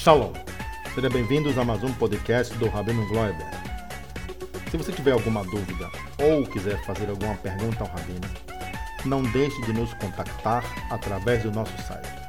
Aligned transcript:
Shalom! 0.00 0.32
Sejam 0.94 1.10
bem-vindos 1.10 1.58
a 1.58 1.64
mais 1.64 1.84
um 1.84 1.92
podcast 1.92 2.54
do 2.54 2.68
Rabino 2.68 3.06
Gloiber. 3.08 3.46
Se 4.70 4.76
você 4.76 4.92
tiver 4.92 5.12
alguma 5.12 5.42
dúvida 5.44 5.88
ou 6.18 6.46
quiser 6.46 6.82
fazer 6.84 7.08
alguma 7.10 7.34
pergunta 7.36 7.84
ao 7.84 7.90
Rabino, 7.90 8.28
não 9.04 9.22
deixe 9.22 9.60
de 9.62 9.72
nos 9.72 9.94
contactar 9.94 10.62
através 10.90 11.42
do 11.42 11.50
nosso 11.50 11.72
site 11.82 12.20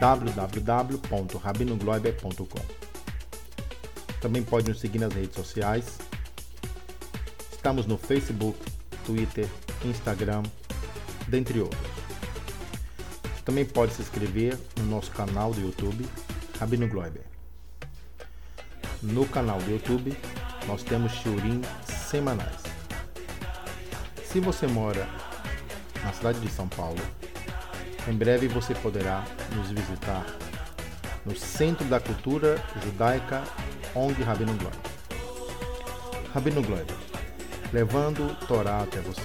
www.rabinogloiber.com. 0.00 2.81
Também 4.22 4.42
pode 4.44 4.68
nos 4.68 4.78
seguir 4.78 5.00
nas 5.00 5.12
redes 5.12 5.34
sociais. 5.34 5.98
Estamos 7.50 7.86
no 7.86 7.98
Facebook, 7.98 8.56
Twitter, 9.04 9.48
Instagram, 9.84 10.44
dentre 11.26 11.60
outros. 11.60 11.90
Também 13.44 13.64
pode 13.64 13.92
se 13.92 14.02
inscrever 14.02 14.56
no 14.78 14.84
nosso 14.84 15.10
canal 15.10 15.52
do 15.52 15.60
YouTube 15.60 16.08
Rabino 16.56 16.86
Gloiber. 16.86 17.24
No 19.02 19.26
canal 19.26 19.58
do 19.58 19.68
YouTube, 19.68 20.16
nós 20.68 20.84
temos 20.84 21.10
shiurim 21.10 21.60
semanais. 21.84 22.62
Se 24.24 24.38
você 24.38 24.68
mora 24.68 25.08
na 26.04 26.12
cidade 26.12 26.38
de 26.38 26.48
São 26.48 26.68
Paulo, 26.68 27.00
em 28.06 28.14
breve 28.14 28.46
você 28.46 28.72
poderá 28.72 29.24
nos 29.56 29.72
visitar 29.72 30.24
no 31.24 31.36
Centro 31.36 31.84
da 31.86 32.00
Cultura 32.00 32.56
Judaica 32.82 33.42
ONG 33.94 34.22
Rabino 34.22 34.54
Gloiber. 34.54 34.80
Rabino 36.32 36.62
Gloiber, 36.62 36.96
levando 37.72 38.34
Torá 38.46 38.82
até 38.82 39.00
você. 39.00 39.22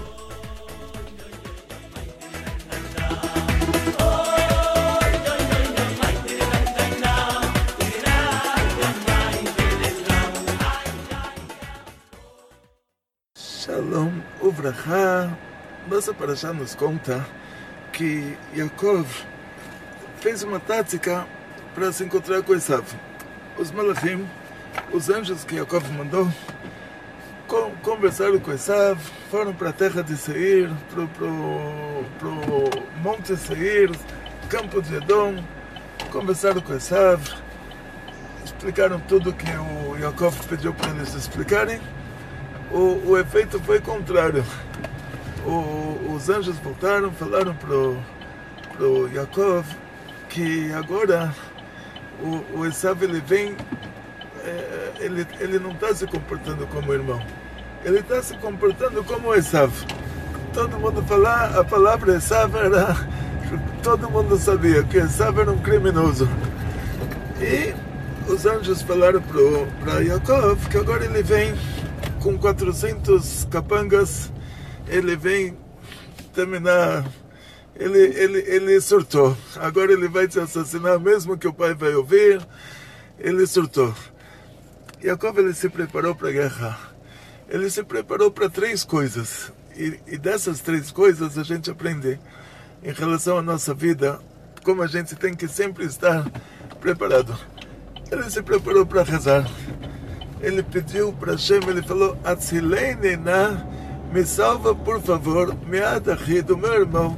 Shalom 13.35 14.21
Uvrachá. 14.41 15.35
Nossa 15.89 16.13
Parashá 16.13 16.51
nos 16.51 16.75
conta 16.75 17.25
que 17.93 18.37
Yaakov 18.53 19.07
fez 20.19 20.43
uma 20.43 20.59
tática 20.59 21.25
para 21.77 21.91
se 21.91 22.03
encontrar 22.03 22.41
com 22.41 22.55
Esav. 22.55 22.83
Os 23.55 23.69
Malachim, 23.71 24.27
os 24.91 25.11
anjos 25.11 25.43
que 25.43 25.57
Yaakov 25.57 25.87
mandou, 25.91 26.27
conversaram 27.83 28.39
com 28.39 28.51
Esav, 28.51 28.99
foram 29.29 29.53
para 29.53 29.69
a 29.69 29.73
terra 29.73 30.01
de 30.01 30.17
Seir, 30.17 30.71
para 30.89 31.27
o 31.29 32.69
Monte 33.03 33.37
Seir, 33.37 33.91
campo 34.49 34.81
de 34.81 34.95
Edom, 34.95 35.35
conversaram 36.11 36.61
com 36.61 36.73
Esav, 36.73 37.21
explicaram 38.43 38.99
tudo 39.01 39.31
que 39.31 39.45
o 39.51 39.95
Yaakov 39.99 40.35
pediu 40.47 40.73
para 40.73 40.89
eles 40.89 41.13
explicarem 41.13 41.79
o, 42.71 43.11
o 43.11 43.17
efeito 43.19 43.59
foi 43.59 43.79
contrário. 43.79 44.43
O, 45.45 46.15
os 46.15 46.27
anjos 46.27 46.57
voltaram, 46.57 47.11
falaram 47.11 47.53
pro, 47.53 47.97
pro 48.75 49.07
Yaakov 49.13 49.63
que 50.27 50.73
agora 50.73 51.33
o, 52.21 52.59
o 52.59 52.65
Esav 52.65 53.03
ele 53.03 53.21
vem, 53.21 53.55
é, 54.43 54.91
ele, 54.99 55.25
ele 55.39 55.59
não 55.59 55.71
está 55.71 55.93
se 55.93 56.07
comportando 56.07 56.65
como 56.67 56.93
irmão, 56.93 57.21
ele 57.83 57.99
está 57.99 58.21
se 58.21 58.37
comportando 58.37 59.03
como 59.03 59.33
Esav. 59.33 59.71
Todo 60.53 60.79
mundo 60.79 61.03
falar, 61.03 61.57
a 61.57 61.63
palavra 61.63 62.15
Esav 62.15 62.55
era, 62.55 62.95
todo 63.83 64.09
mundo 64.09 64.37
sabia 64.37 64.83
que 64.83 64.97
Esav 64.97 65.39
era 65.39 65.51
um 65.51 65.59
criminoso. 65.59 66.27
E 67.39 67.73
os 68.31 68.45
anjos 68.45 68.81
falaram 68.81 69.21
para 69.21 70.01
Yaakov 70.01 70.67
que 70.69 70.77
agora 70.77 71.05
ele 71.05 71.21
vem 71.21 71.53
com 72.19 72.37
400 72.37 73.47
capangas, 73.49 74.31
ele 74.87 75.15
vem 75.15 75.55
terminar. 76.33 77.05
Ele, 77.79 77.99
ele, 77.99 78.39
ele 78.39 78.81
surtou. 78.81 79.37
Agora 79.57 79.91
ele 79.91 80.07
vai 80.07 80.27
te 80.27 80.39
assassinar, 80.39 80.99
mesmo 80.99 81.37
que 81.37 81.47
o 81.47 81.53
pai 81.53 81.73
vai 81.73 81.93
ouvir. 81.93 82.45
Ele 83.19 83.45
surtou. 83.45 83.93
Jacob 85.01 85.37
ele 85.37 85.53
se 85.53 85.69
preparou 85.69 86.15
para 86.15 86.29
a 86.29 86.31
guerra. 86.31 86.79
Ele 87.49 87.69
se 87.69 87.83
preparou 87.83 88.31
para 88.31 88.49
três 88.49 88.83
coisas. 88.83 89.51
E, 89.75 89.99
e 90.07 90.17
dessas 90.17 90.59
três 90.59 90.91
coisas 90.91 91.37
a 91.37 91.43
gente 91.43 91.69
aprende 91.69 92.19
em 92.83 92.91
relação 92.91 93.37
à 93.37 93.41
nossa 93.41 93.73
vida, 93.73 94.19
como 94.63 94.81
a 94.81 94.87
gente 94.87 95.15
tem 95.15 95.33
que 95.33 95.47
sempre 95.47 95.85
estar 95.85 96.29
preparado. 96.79 97.37
Ele 98.11 98.29
se 98.29 98.41
preparou 98.41 98.85
para 98.85 99.03
rezar 99.03 99.45
ele 100.41 100.61
pediu 100.61 101.11
para 101.13 101.31
Hashem, 101.33 101.61
ele 101.67 101.81
falou, 101.81 102.17
Atzilei 102.23 102.95
na, 103.17 103.65
me 104.13 104.25
salva 104.25 104.75
por 104.75 105.01
favor, 105.01 105.55
Mead 105.65 106.09
Ahi, 106.09 106.41
do 106.41 106.57
meu 106.57 106.73
irmão, 106.73 107.17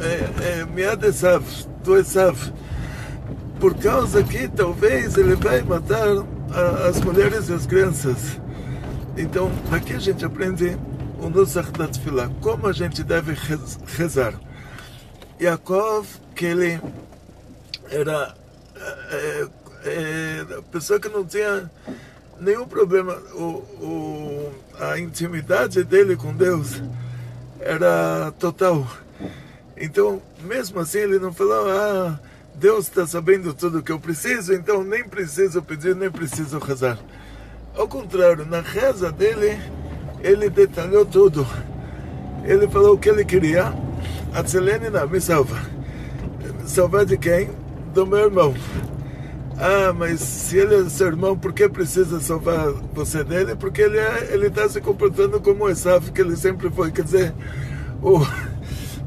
é, 0.00 0.60
é, 0.60 0.64
Mead 0.64 1.04
Esav, 1.06 1.44
do 1.84 1.96
Esav. 1.96 2.36
Por 3.58 3.74
causa 3.74 4.22
que 4.22 4.48
talvez 4.48 5.16
ele 5.16 5.34
vai 5.36 5.62
matar 5.62 6.08
a, 6.52 6.88
as 6.88 7.00
mulheres 7.00 7.48
e 7.48 7.52
as 7.52 7.66
crianças. 7.66 8.40
Então, 9.16 9.50
aqui 9.70 9.92
a 9.92 9.98
gente 9.98 10.24
aprende 10.24 10.76
o 11.18 11.28
Nusach 11.28 11.70
da 11.72 11.86
Tfilah, 11.86 12.30
como 12.40 12.66
a 12.66 12.72
gente 12.72 13.02
deve 13.02 13.36
rezar. 13.98 14.34
Yaakov, 15.40 16.06
que 16.34 16.46
ele 16.46 16.80
era 17.90 18.34
é, 19.10 19.48
é, 19.84 20.46
pessoa 20.70 20.98
que 20.98 21.08
não 21.08 21.24
tinha 21.24 21.70
nenhum 22.40 22.66
problema. 22.66 23.14
O, 23.34 23.44
o, 23.82 24.52
a 24.78 24.98
intimidade 24.98 25.84
dele 25.84 26.16
com 26.16 26.34
Deus 26.34 26.82
era 27.60 28.32
total. 28.38 28.86
Então, 29.80 30.20
mesmo 30.44 30.78
assim, 30.78 30.98
ele 30.98 31.18
não 31.18 31.32
falou: 31.32 31.68
Ah, 31.70 32.20
Deus 32.54 32.86
está 32.86 33.06
sabendo 33.06 33.54
tudo 33.54 33.78
o 33.78 33.82
que 33.82 33.90
eu 33.90 33.98
preciso, 33.98 34.52
então 34.52 34.84
nem 34.84 35.02
preciso 35.02 35.62
pedir, 35.62 35.96
nem 35.96 36.10
preciso 36.10 36.58
rezar. 36.58 36.98
Ao 37.74 37.88
contrário, 37.88 38.44
na 38.44 38.60
reza 38.60 39.10
dele, 39.10 39.58
ele 40.22 40.50
detalhou 40.50 41.06
tudo. 41.06 41.46
Ele 42.44 42.68
falou 42.68 42.94
o 42.94 42.98
que 42.98 43.08
ele 43.08 43.24
queria. 43.24 43.72
A 44.34 44.42
Tselene 44.42 44.90
me 45.10 45.20
salva. 45.20 45.56
Salvar 46.66 47.06
de 47.06 47.16
quem? 47.16 47.48
Do 47.94 48.06
meu 48.06 48.18
irmão. 48.18 48.54
Ah, 49.58 49.92
mas 49.92 50.20
se 50.20 50.58
ele 50.58 50.74
é 50.74 50.88
seu 50.88 51.08
irmão, 51.08 51.36
por 51.36 51.52
que 51.52 51.68
precisa 51.68 52.20
salvar 52.20 52.72
você 52.94 53.22
dele? 53.24 53.54
Porque 53.54 53.82
ele 53.82 53.98
é, 53.98 54.30
ele 54.32 54.46
está 54.46 54.68
se 54.68 54.80
comportando 54.80 55.40
como 55.40 55.64
o 55.64 55.70
Esav, 55.70 56.10
que 56.12 56.20
ele 56.20 56.36
sempre 56.36 56.70
foi. 56.70 56.90
Quer 56.90 57.04
dizer, 57.04 57.34
o, 58.02 58.20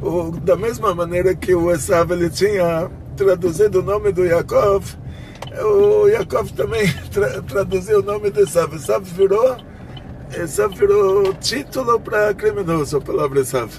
o, 0.04 0.32
da 0.32 0.56
mesma 0.56 0.94
maneira 0.94 1.34
que 1.34 1.56
o 1.56 1.72
Esav 1.72 2.12
ele 2.12 2.30
tinha 2.30 2.90
traduzido 3.16 3.80
o 3.80 3.84
nome 3.84 4.12
do 4.12 4.26
Yaakov, 4.26 4.84
o 5.64 6.08
Yaakov 6.08 6.52
também 6.54 6.92
tra, 7.12 7.42
traduziu 7.42 8.00
o 8.00 8.04
nome 8.04 8.30
de 8.32 8.42
Esav. 8.42 8.76
Esav 8.76 9.04
virou, 9.04 9.58
Esav 10.36 10.76
virou 10.76 11.34
título 11.36 12.00
para 12.00 12.34
criminoso, 12.34 12.98
a 12.98 13.02
palavra 13.02 13.40
Esav. 13.40 13.72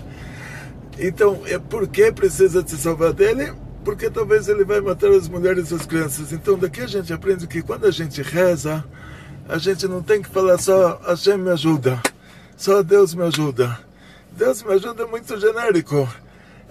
Então, 0.98 1.40
é 1.46 1.58
por 1.58 1.86
que 1.88 2.10
precisa 2.12 2.66
se 2.66 2.76
salvar 2.76 3.12
dele? 3.12 3.52
porque 3.84 4.08
talvez 4.08 4.48
ele 4.48 4.64
vai 4.64 4.80
matar 4.80 5.10
as 5.10 5.28
mulheres 5.28 5.70
e 5.70 5.74
as 5.74 5.84
crianças. 5.84 6.32
Então 6.32 6.58
daqui 6.58 6.80
a 6.80 6.86
gente 6.86 7.12
aprende 7.12 7.46
que 7.46 7.62
quando 7.62 7.84
a 7.84 7.90
gente 7.90 8.22
reza, 8.22 8.82
a 9.46 9.58
gente 9.58 9.86
não 9.86 10.02
tem 10.02 10.22
que 10.22 10.28
falar 10.28 10.58
só 10.58 10.98
Hashem 11.06 11.36
me 11.36 11.50
ajuda, 11.50 12.00
só 12.56 12.82
Deus 12.82 13.14
me 13.14 13.22
ajuda. 13.24 13.78
Deus 14.36 14.62
me 14.62 14.72
ajuda 14.72 15.04
é 15.04 15.06
muito 15.06 15.38
genérico. 15.38 16.08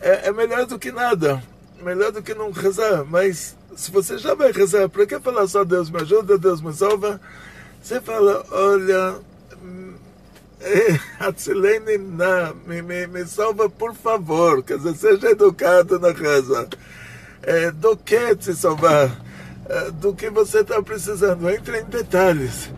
É, 0.02 0.28
é 0.28 0.32
melhor 0.32 0.66
do 0.66 0.78
que 0.78 0.92
nada, 0.92 1.42
melhor 1.82 2.12
do 2.12 2.22
que 2.22 2.34
não 2.34 2.52
rezar. 2.52 3.06
Mas 3.06 3.56
se 3.76 3.90
você 3.90 4.18
já 4.18 4.34
vai 4.34 4.52
rezar, 4.52 4.90
para 4.90 5.06
que 5.06 5.20
falar 5.20 5.48
só 5.48 5.64
Deus 5.64 5.90
me 5.90 6.02
ajuda, 6.02 6.38
Deus 6.38 6.62
me 6.62 6.74
salva? 6.74 7.20
Você 7.82 8.02
fala, 8.02 8.46
olha, 8.52 9.16
Atzilene, 11.20 11.98
me, 11.98 12.82
me, 12.82 13.08
me 13.08 13.26
salva 13.26 13.70
por 13.70 13.94
favor. 13.94 14.62
Quer 14.64 14.78
dizer, 14.78 14.96
seja 14.96 15.32
educado 15.32 16.00
na 16.00 16.12
reza 16.12 16.68
é, 17.42 17.72
do 17.72 17.96
que 17.96 18.36
te 18.36 18.54
salvar, 18.54 19.10
é, 19.70 19.92
do 19.92 20.14
que 20.14 20.30
você 20.30 20.60
está 20.60 20.82
precisando. 20.82 21.50
Entre 21.50 21.80
em 21.80 21.86
detalhes. 21.86 22.70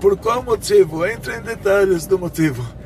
Por 0.00 0.16
qual 0.16 0.42
motivo? 0.42 1.04
Entre 1.04 1.36
em 1.36 1.42
detalhes 1.42 2.06
do 2.06 2.18
motivo. 2.18 2.79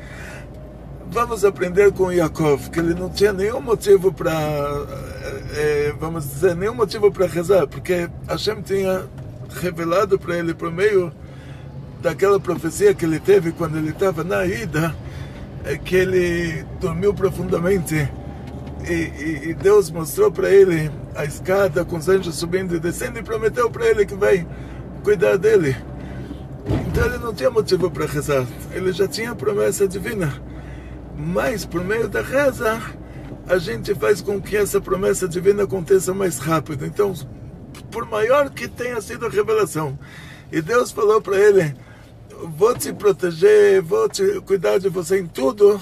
Vamos 1.15 1.45
aprender 1.45 1.93
com 1.93 2.11
Yaakov, 2.11 2.69
que 2.69 2.77
ele 2.77 2.93
não 2.93 3.09
tinha 3.09 3.31
nenhum 3.31 3.61
motivo 3.61 4.11
para, 4.11 4.33
é, 4.33 5.87
é, 5.87 5.93
vamos 5.97 6.27
dizer, 6.27 6.57
nenhum 6.57 6.73
motivo 6.73 7.09
para 7.09 7.25
rezar, 7.25 7.65
porque 7.67 8.09
Hashem 8.27 8.61
tinha 8.61 9.05
revelado 9.61 10.19
para 10.19 10.37
ele 10.37 10.53
por 10.53 10.69
meio 10.69 11.13
daquela 12.01 12.37
profecia 12.37 12.93
que 12.93 13.05
ele 13.05 13.17
teve 13.17 13.53
quando 13.53 13.77
ele 13.77 13.91
estava 13.91 14.25
na 14.25 14.45
ida, 14.45 14.93
é 15.63 15.77
que 15.77 15.95
ele 15.95 16.65
dormiu 16.81 17.13
profundamente 17.13 17.95
e, 18.85 18.91
e, 18.91 19.49
e 19.51 19.53
Deus 19.53 19.89
mostrou 19.89 20.29
para 20.29 20.49
ele 20.49 20.91
a 21.15 21.23
escada 21.23 21.85
com 21.85 21.95
os 21.95 22.09
anjos 22.09 22.35
subindo 22.35 22.75
e 22.75 22.79
descendo 22.79 23.19
e 23.19 23.23
prometeu 23.23 23.71
para 23.71 23.87
ele 23.87 24.05
que 24.05 24.15
vai 24.15 24.45
cuidar 25.01 25.37
dele. 25.37 25.77
Então 26.89 27.05
ele 27.05 27.19
não 27.19 27.33
tinha 27.33 27.49
motivo 27.49 27.89
para 27.89 28.05
rezar, 28.05 28.45
ele 28.73 28.91
já 28.91 29.07
tinha 29.07 29.31
a 29.31 29.35
promessa 29.35 29.87
divina. 29.87 30.53
Mas 31.17 31.65
por 31.65 31.83
meio 31.83 32.07
da 32.07 32.21
reza, 32.21 32.81
a 33.47 33.57
gente 33.57 33.93
faz 33.95 34.21
com 34.21 34.41
que 34.41 34.57
essa 34.57 34.81
promessa 34.81 35.27
divina 35.27 35.63
aconteça 35.63 36.13
mais 36.13 36.37
rápido. 36.37 36.85
Então, 36.85 37.13
por 37.91 38.05
maior 38.05 38.49
que 38.49 38.67
tenha 38.67 38.99
sido 39.01 39.25
a 39.25 39.29
revelação, 39.29 39.97
e 40.51 40.61
Deus 40.61 40.91
falou 40.91 41.21
para 41.21 41.39
ele: 41.39 41.75
Vou 42.57 42.77
te 42.77 42.91
proteger, 42.91 43.81
vou 43.81 44.09
te 44.09 44.41
cuidar 44.41 44.77
de 44.77 44.89
você 44.89 45.19
em 45.19 45.27
tudo. 45.27 45.81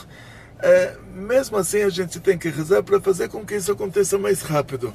É, 0.60 0.96
mesmo 1.14 1.58
assim, 1.58 1.82
a 1.82 1.90
gente 1.90 2.20
tem 2.20 2.38
que 2.38 2.50
rezar 2.50 2.84
para 2.84 3.00
fazer 3.00 3.28
com 3.28 3.46
que 3.46 3.56
isso 3.56 3.72
aconteça 3.72 4.18
mais 4.18 4.42
rápido. 4.42 4.94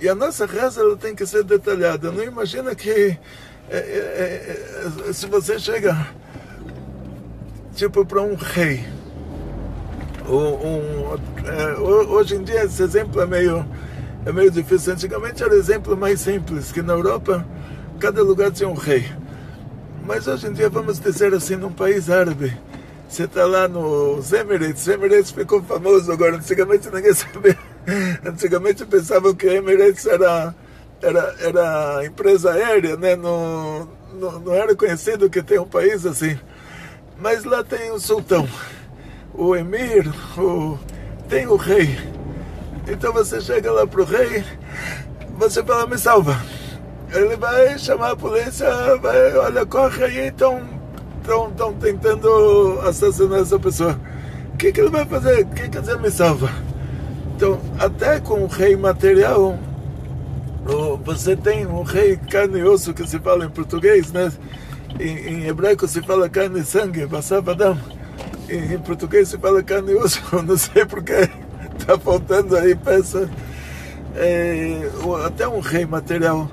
E 0.00 0.08
a 0.08 0.14
nossa 0.14 0.44
reza 0.44 0.80
ela 0.80 0.96
tem 0.96 1.14
que 1.14 1.24
ser 1.24 1.44
detalhada. 1.44 2.10
Não 2.10 2.22
imagina 2.22 2.74
que 2.74 2.90
é, 2.90 3.18
é, 3.70 3.76
é, 3.76 5.08
é 5.08 5.12
se 5.12 5.26
você 5.26 5.58
chega 5.58 6.06
tipo 7.74 8.04
para 8.04 8.22
um 8.22 8.34
rei. 8.34 8.84
Um, 10.28 10.36
um, 10.36 11.18
é, 11.46 11.78
hoje 11.78 12.36
em 12.36 12.42
dia 12.42 12.64
esse 12.64 12.82
exemplo 12.82 13.20
é 13.20 13.26
meio, 13.26 13.64
é 14.24 14.32
meio 14.32 14.50
difícil. 14.50 14.92
Antigamente 14.92 15.42
era 15.42 15.52
o 15.52 15.56
exemplo 15.56 15.96
mais 15.96 16.20
simples, 16.20 16.72
que 16.72 16.82
na 16.82 16.94
Europa 16.94 17.46
cada 18.00 18.22
lugar 18.22 18.50
tinha 18.50 18.68
um 18.68 18.74
rei. 18.74 19.04
Mas 20.06 20.26
hoje 20.26 20.46
em 20.46 20.52
dia, 20.52 20.68
vamos 20.68 20.98
dizer 20.98 21.32
assim, 21.34 21.56
num 21.56 21.72
país 21.72 22.10
árabe, 22.10 22.56
você 23.08 23.24
está 23.24 23.46
lá 23.46 23.66
nos 23.68 24.32
Emirates, 24.32 24.86
Emirates 24.88 25.30
ficou 25.30 25.62
famoso 25.62 26.10
agora, 26.12 26.36
antigamente 26.36 26.90
ninguém 26.90 27.12
sabia. 27.14 27.58
Antigamente 28.24 28.84
pensavam 28.84 29.34
que 29.34 29.46
Emirates 29.46 30.06
era, 30.06 30.54
era, 31.00 31.34
era 31.38 32.06
empresa 32.06 32.52
aérea, 32.52 32.96
né? 32.96 33.14
não, 33.14 33.88
não, 34.14 34.40
não 34.40 34.54
era 34.54 34.74
conhecido 34.74 35.30
que 35.30 35.42
tem 35.42 35.58
um 35.58 35.66
país 35.66 36.04
assim. 36.04 36.38
Mas 37.18 37.44
lá 37.44 37.62
tem 37.62 37.90
o 37.92 38.00
sultão, 38.00 38.48
o 39.34 39.54
emir, 39.56 40.08
o, 40.38 40.78
tem 41.28 41.46
o 41.46 41.56
rei. 41.56 41.98
Então 42.88 43.12
você 43.12 43.40
chega 43.40 43.72
lá 43.72 43.86
pro 43.86 44.04
rei, 44.04 44.44
você 45.38 45.62
fala, 45.62 45.86
me 45.86 45.98
salva 45.98 46.38
ele 47.14 47.36
vai 47.36 47.78
chamar 47.78 48.12
a 48.12 48.16
polícia, 48.16 48.68
vai, 48.96 49.36
olha, 49.36 49.64
corre 49.64 50.04
aí, 50.04 50.26
estão 50.28 50.60
tentando 51.80 52.80
assassinar 52.82 53.40
essa 53.40 53.58
pessoa. 53.58 53.98
O 54.52 54.56
que, 54.56 54.72
que 54.72 54.80
ele 54.80 54.90
vai 54.90 55.04
fazer? 55.04 55.42
O 55.42 55.46
que 55.46 55.68
quer 55.68 55.80
dizer 55.80 55.98
me 56.00 56.10
salva? 56.10 56.50
Então, 57.36 57.60
até 57.78 58.20
com 58.20 58.42
o 58.42 58.46
rei 58.46 58.76
material, 58.76 59.56
você 61.04 61.36
tem 61.36 61.66
um 61.66 61.82
rei 61.82 62.16
carne 62.16 62.58
e 62.58 62.64
osso 62.64 62.92
que 62.92 63.06
se 63.08 63.18
fala 63.18 63.44
em 63.44 63.50
português, 63.50 64.12
né? 64.12 64.32
Em, 64.98 65.16
em 65.16 65.46
hebraico 65.46 65.86
se 65.86 66.02
fala 66.02 66.28
carne 66.28 66.60
e 66.60 66.64
sangue, 66.64 67.06
basavadam. 67.06 67.78
Em, 68.48 68.78
português 68.78 69.28
se 69.28 69.38
fala 69.38 69.62
carne 69.62 69.92
e 69.92 69.96
osso, 69.96 70.20
não 70.44 70.56
sei 70.56 70.84
porque 70.84 71.28
está 71.78 71.98
faltando 71.98 72.56
aí 72.56 72.74
peça. 72.74 73.28
É, 74.16 74.88
até 75.26 75.48
um 75.48 75.60
rei 75.60 75.84
material 75.84 76.48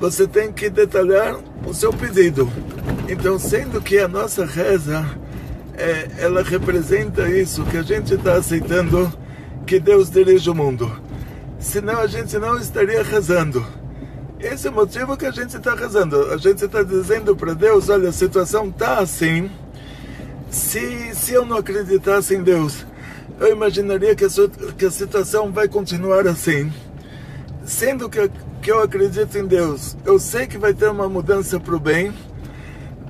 você 0.00 0.26
tem 0.26 0.50
que 0.50 0.70
detalhar 0.70 1.36
o 1.66 1.74
seu 1.74 1.92
pedido. 1.92 2.50
Então, 3.06 3.38
sendo 3.38 3.82
que 3.82 3.98
a 3.98 4.08
nossa 4.08 4.46
reza, 4.46 5.04
é, 5.76 6.08
ela 6.18 6.42
representa 6.42 7.28
isso, 7.28 7.62
que 7.64 7.76
a 7.76 7.82
gente 7.82 8.14
está 8.14 8.34
aceitando 8.34 9.12
que 9.66 9.78
Deus 9.78 10.10
dirige 10.10 10.48
o 10.48 10.54
mundo. 10.54 10.90
Senão 11.58 12.00
a 12.00 12.06
gente 12.06 12.38
não 12.38 12.56
estaria 12.56 13.02
rezando. 13.02 13.64
Esse 14.38 14.68
é 14.68 14.70
o 14.70 14.74
motivo 14.74 15.18
que 15.18 15.26
a 15.26 15.30
gente 15.30 15.54
está 15.58 15.74
rezando. 15.74 16.32
A 16.32 16.38
gente 16.38 16.64
está 16.64 16.82
dizendo 16.82 17.36
para 17.36 17.52
Deus, 17.52 17.90
olha, 17.90 18.08
a 18.08 18.12
situação 18.12 18.68
está 18.68 19.00
assim. 19.00 19.50
Se, 20.50 21.14
se 21.14 21.32
eu 21.32 21.46
não 21.46 21.58
acreditasse 21.58 22.34
em 22.34 22.42
Deus, 22.42 22.84
eu 23.38 23.52
imaginaria 23.52 24.14
que 24.14 24.24
a, 24.24 24.28
que 24.76 24.84
a 24.84 24.90
situação 24.90 25.52
vai 25.52 25.68
continuar 25.68 26.26
assim. 26.26 26.72
Sendo 27.64 28.08
que 28.08 28.18
que 28.60 28.70
eu 28.70 28.82
acredito 28.82 29.36
em 29.38 29.46
Deus. 29.46 29.96
Eu 30.04 30.18
sei 30.18 30.46
que 30.46 30.58
vai 30.58 30.74
ter 30.74 30.88
uma 30.90 31.08
mudança 31.08 31.58
para 31.58 31.74
o 31.74 31.80
bem, 31.80 32.12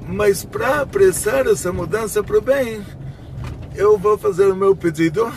mas 0.07 0.45
para 0.45 0.83
apressar 0.83 1.47
essa 1.47 1.73
mudança 1.73 2.23
para 2.23 2.39
o 2.39 2.41
bem, 2.41 2.83
eu 3.75 3.99
vou 3.99 4.17
fazer 4.17 4.47
o 4.47 4.57
meu 4.57 4.77
pedido 4.77 5.31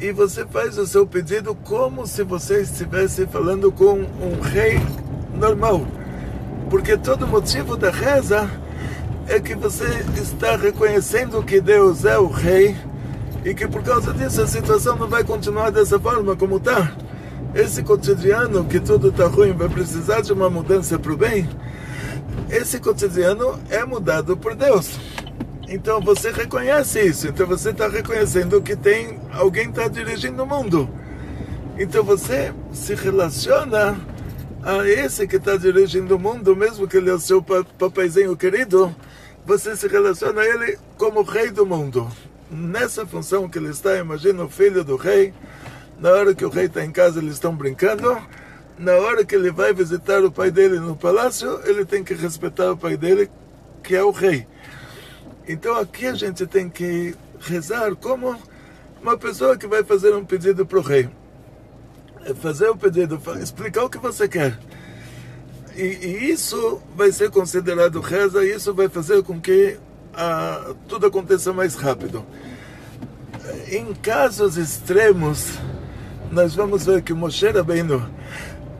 e 0.00 0.10
você 0.12 0.44
faz 0.46 0.78
o 0.78 0.86
seu 0.86 1.06
pedido 1.06 1.54
como 1.54 2.06
se 2.06 2.22
você 2.22 2.62
estivesse 2.62 3.26
falando 3.26 3.70
com 3.70 3.94
um 3.94 4.40
rei 4.40 4.80
normal. 5.34 5.86
Porque 6.70 6.96
todo 6.96 7.26
motivo 7.26 7.76
da 7.76 7.90
reza 7.90 8.50
é 9.32 9.40
que 9.40 9.54
você 9.54 9.86
está 10.20 10.56
reconhecendo 10.56 11.42
que 11.42 11.60
Deus 11.60 12.04
é 12.04 12.18
o 12.18 12.26
rei 12.26 12.76
e 13.44 13.54
que 13.54 13.66
por 13.66 13.82
causa 13.82 14.12
disso 14.12 14.42
a 14.42 14.46
situação 14.46 14.96
não 14.96 15.08
vai 15.08 15.24
continuar 15.24 15.70
dessa 15.70 15.98
forma 15.98 16.36
como 16.36 16.58
está 16.58 16.92
esse 17.54 17.82
cotidiano 17.82 18.64
que 18.64 18.80
tudo 18.80 19.08
está 19.08 19.26
ruim 19.26 19.52
vai 19.52 19.68
precisar 19.68 20.22
de 20.22 20.32
uma 20.32 20.48
mudança 20.48 20.98
para 20.98 21.12
o 21.12 21.16
bem, 21.16 21.48
esse 22.50 22.78
cotidiano 22.78 23.60
é 23.68 23.84
mudado 23.84 24.36
por 24.36 24.54
Deus. 24.54 24.98
Então 25.68 26.00
você 26.00 26.30
reconhece 26.30 27.00
isso. 27.00 27.28
Então 27.28 27.46
você 27.46 27.70
está 27.70 27.88
reconhecendo 27.88 28.60
que 28.62 28.74
tem 28.74 29.20
alguém 29.32 29.68
está 29.68 29.86
dirigindo 29.88 30.42
o 30.42 30.46
mundo. 30.46 30.88
Então 31.78 32.02
você 32.02 32.52
se 32.72 32.94
relaciona 32.94 33.98
a 34.62 34.88
esse 34.88 35.26
que 35.26 35.36
está 35.36 35.56
dirigindo 35.56 36.16
o 36.16 36.18
mundo, 36.18 36.56
mesmo 36.56 36.88
que 36.88 36.96
ele 36.96 37.10
é 37.10 37.14
o 37.14 37.20
seu 37.20 37.42
papaizinho 37.42 38.36
querido, 38.36 38.94
você 39.44 39.76
se 39.76 39.88
relaciona 39.88 40.40
a 40.40 40.46
ele 40.46 40.78
como 40.96 41.22
rei 41.22 41.50
do 41.50 41.66
mundo. 41.66 42.08
Nessa 42.50 43.06
função 43.06 43.48
que 43.48 43.58
ele 43.58 43.70
está, 43.70 43.96
imagina 43.96 44.44
o 44.44 44.48
filho 44.48 44.84
do 44.84 44.96
rei, 44.96 45.32
na 45.98 46.10
hora 46.10 46.34
que 46.34 46.44
o 46.44 46.48
rei 46.48 46.66
está 46.66 46.84
em 46.84 46.90
casa, 46.90 47.20
eles 47.20 47.34
estão 47.34 47.54
brincando. 47.54 48.20
Na 48.78 48.92
hora 48.94 49.24
que 49.24 49.34
ele 49.34 49.50
vai 49.50 49.72
visitar 49.72 50.24
o 50.24 50.32
pai 50.32 50.50
dele 50.50 50.80
no 50.80 50.96
palácio, 50.96 51.60
ele 51.64 51.84
tem 51.84 52.02
que 52.02 52.14
respeitar 52.14 52.72
o 52.72 52.76
pai 52.76 52.96
dele, 52.96 53.30
que 53.82 53.94
é 53.94 54.02
o 54.02 54.10
rei. 54.10 54.46
Então 55.46 55.76
aqui 55.76 56.06
a 56.06 56.14
gente 56.14 56.46
tem 56.46 56.68
que 56.68 57.14
rezar 57.40 57.94
como 57.96 58.36
uma 59.00 59.16
pessoa 59.18 59.56
que 59.56 59.66
vai 59.66 59.82
fazer 59.82 60.14
um 60.14 60.24
pedido 60.24 60.64
para 60.64 60.78
o 60.78 60.82
rei. 60.82 61.08
É 62.24 62.34
fazer 62.34 62.68
o 62.68 62.76
pedido, 62.76 63.20
explicar 63.40 63.84
o 63.84 63.90
que 63.90 63.98
você 63.98 64.28
quer. 64.28 64.58
E, 65.76 65.82
e, 65.82 66.30
isso 66.30 66.80
vai 66.94 67.10
ser 67.12 67.30
considerado 67.30 68.00
reza, 68.00 68.44
e 68.44 68.54
isso 68.54 68.74
vai 68.74 68.88
fazer 68.88 69.22
com 69.22 69.40
que 69.40 69.78
ah, 70.14 70.74
tudo 70.86 71.06
aconteça 71.06 71.52
mais 71.52 71.74
rápido. 71.74 72.24
Em 73.70 73.94
casos 73.94 74.56
extremos, 74.56 75.58
nós 76.30 76.54
vamos 76.54 76.84
ver 76.84 77.02
que 77.02 77.14
Moshe 77.14 77.48
Rabbeinu, 77.48 78.06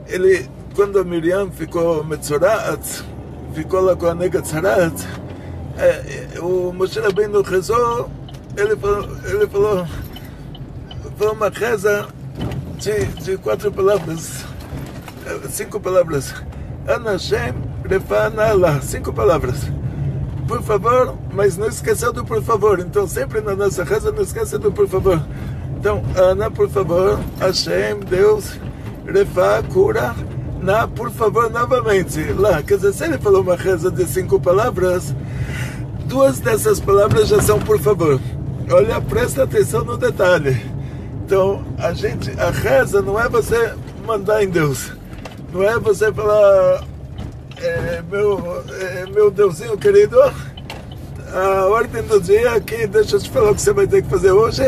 ele, 0.06 0.48
quando 0.74 0.98
a 0.98 1.04
Miriam 1.04 1.50
ficou 1.50 2.04
Metzorat, 2.04 2.80
ficou 3.54 3.80
lá 3.80 3.96
com 3.96 4.06
a 4.06 4.14
nega 4.14 4.42
Tzarat, 4.42 4.94
é, 5.78 6.34
é, 6.36 6.40
o 6.40 6.72
Moshe 6.72 7.00
Rabbeinu 7.00 7.40
rezou, 7.42 8.10
ele 8.56 8.76
falou, 8.76 9.08
ele 9.24 9.46
falou, 9.46 9.86
foi 11.16 11.28
uma 11.28 11.48
reza 11.48 12.08
de, 12.76 13.06
de 13.22 13.38
quatro 13.38 13.72
palavras, 13.72 14.44
é, 15.26 15.48
cinco 15.48 15.80
palavras. 15.80 16.34
Anashem 16.86 17.54
Refana 17.88 18.44
Allah, 18.44 18.80
cinco 18.80 19.12
palavras. 19.12 19.70
Por 20.46 20.62
favor, 20.62 21.14
mas 21.32 21.56
não 21.56 21.66
esqueça 21.66 22.12
do 22.12 22.24
por 22.24 22.42
favor. 22.42 22.80
Então, 22.80 23.06
sempre 23.06 23.40
na 23.40 23.54
nossa 23.54 23.84
reza, 23.84 24.12
não 24.12 24.22
esqueça 24.22 24.58
do 24.58 24.70
por 24.72 24.88
favor. 24.88 25.20
Então, 25.78 26.02
Ana, 26.16 26.50
por 26.50 26.68
favor, 26.68 27.18
Hashem, 27.40 28.00
Deus, 28.08 28.58
Refá, 29.06 29.62
cura, 29.62 30.14
na, 30.62 30.86
por 30.86 31.10
favor, 31.10 31.50
novamente. 31.50 32.32
Lá, 32.32 32.62
quer 32.62 32.76
dizer, 32.76 32.92
se 32.92 33.04
ele 33.04 33.18
falou 33.18 33.42
uma 33.42 33.56
reza 33.56 33.90
de 33.90 34.06
cinco 34.06 34.40
palavras, 34.40 35.14
duas 36.06 36.38
dessas 36.38 36.78
palavras 36.78 37.28
já 37.28 37.42
são 37.42 37.58
por 37.58 37.78
favor. 37.80 38.20
Olha, 38.70 39.00
presta 39.00 39.42
atenção 39.42 39.84
no 39.84 39.96
detalhe. 39.96 40.64
Então, 41.24 41.64
a 41.78 41.92
gente, 41.92 42.30
a 42.40 42.50
reza 42.50 43.02
não 43.02 43.18
é 43.18 43.28
você 43.28 43.74
mandar 44.06 44.42
em 44.42 44.48
Deus. 44.48 44.92
Não 45.52 45.62
é 45.62 45.78
você 45.78 46.12
falar, 46.12 46.84
é, 47.58 48.02
meu, 48.10 48.64
é, 48.80 49.06
meu 49.06 49.30
Deusinho 49.30 49.76
querido, 49.76 50.18
a 51.32 51.66
ordem 51.66 52.02
do 52.02 52.20
dia 52.20 52.52
aqui, 52.52 52.86
deixa 52.86 53.16
eu 53.16 53.20
te 53.20 53.30
falar 53.30 53.50
o 53.50 53.54
que 53.54 53.60
você 53.60 53.72
vai 53.72 53.86
ter 53.86 54.02
que 54.02 54.08
fazer 54.08 54.32
hoje 54.32 54.62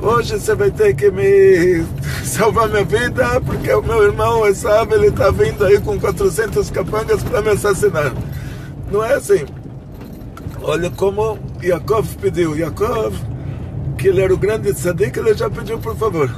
Hoje 0.00 0.38
você 0.38 0.54
vai 0.54 0.70
ter 0.70 0.94
que 0.94 1.10
me 1.10 1.84
salvar 2.22 2.68
minha 2.68 2.84
vida, 2.84 3.40
porque 3.40 3.72
o 3.72 3.82
meu 3.82 4.04
irmão 4.04 4.46
Esav, 4.46 4.92
ele 4.92 5.08
está 5.08 5.30
vindo 5.30 5.64
aí 5.64 5.80
com 5.80 5.98
400 5.98 6.70
capangas 6.70 7.22
para 7.24 7.42
me 7.42 7.50
assassinar. 7.50 8.12
Não 8.92 9.04
é 9.04 9.14
assim. 9.14 9.44
Olha 10.62 10.88
como 10.90 11.36
Yaakov 11.60 12.06
pediu. 12.20 12.56
Yaakov, 12.56 13.12
que 13.98 14.08
ele 14.08 14.20
era 14.20 14.32
o 14.32 14.36
grande 14.36 14.72
tzadik, 14.72 15.18
ele 15.18 15.34
já 15.34 15.50
pediu 15.50 15.80
por 15.80 15.96
favor. 15.96 16.30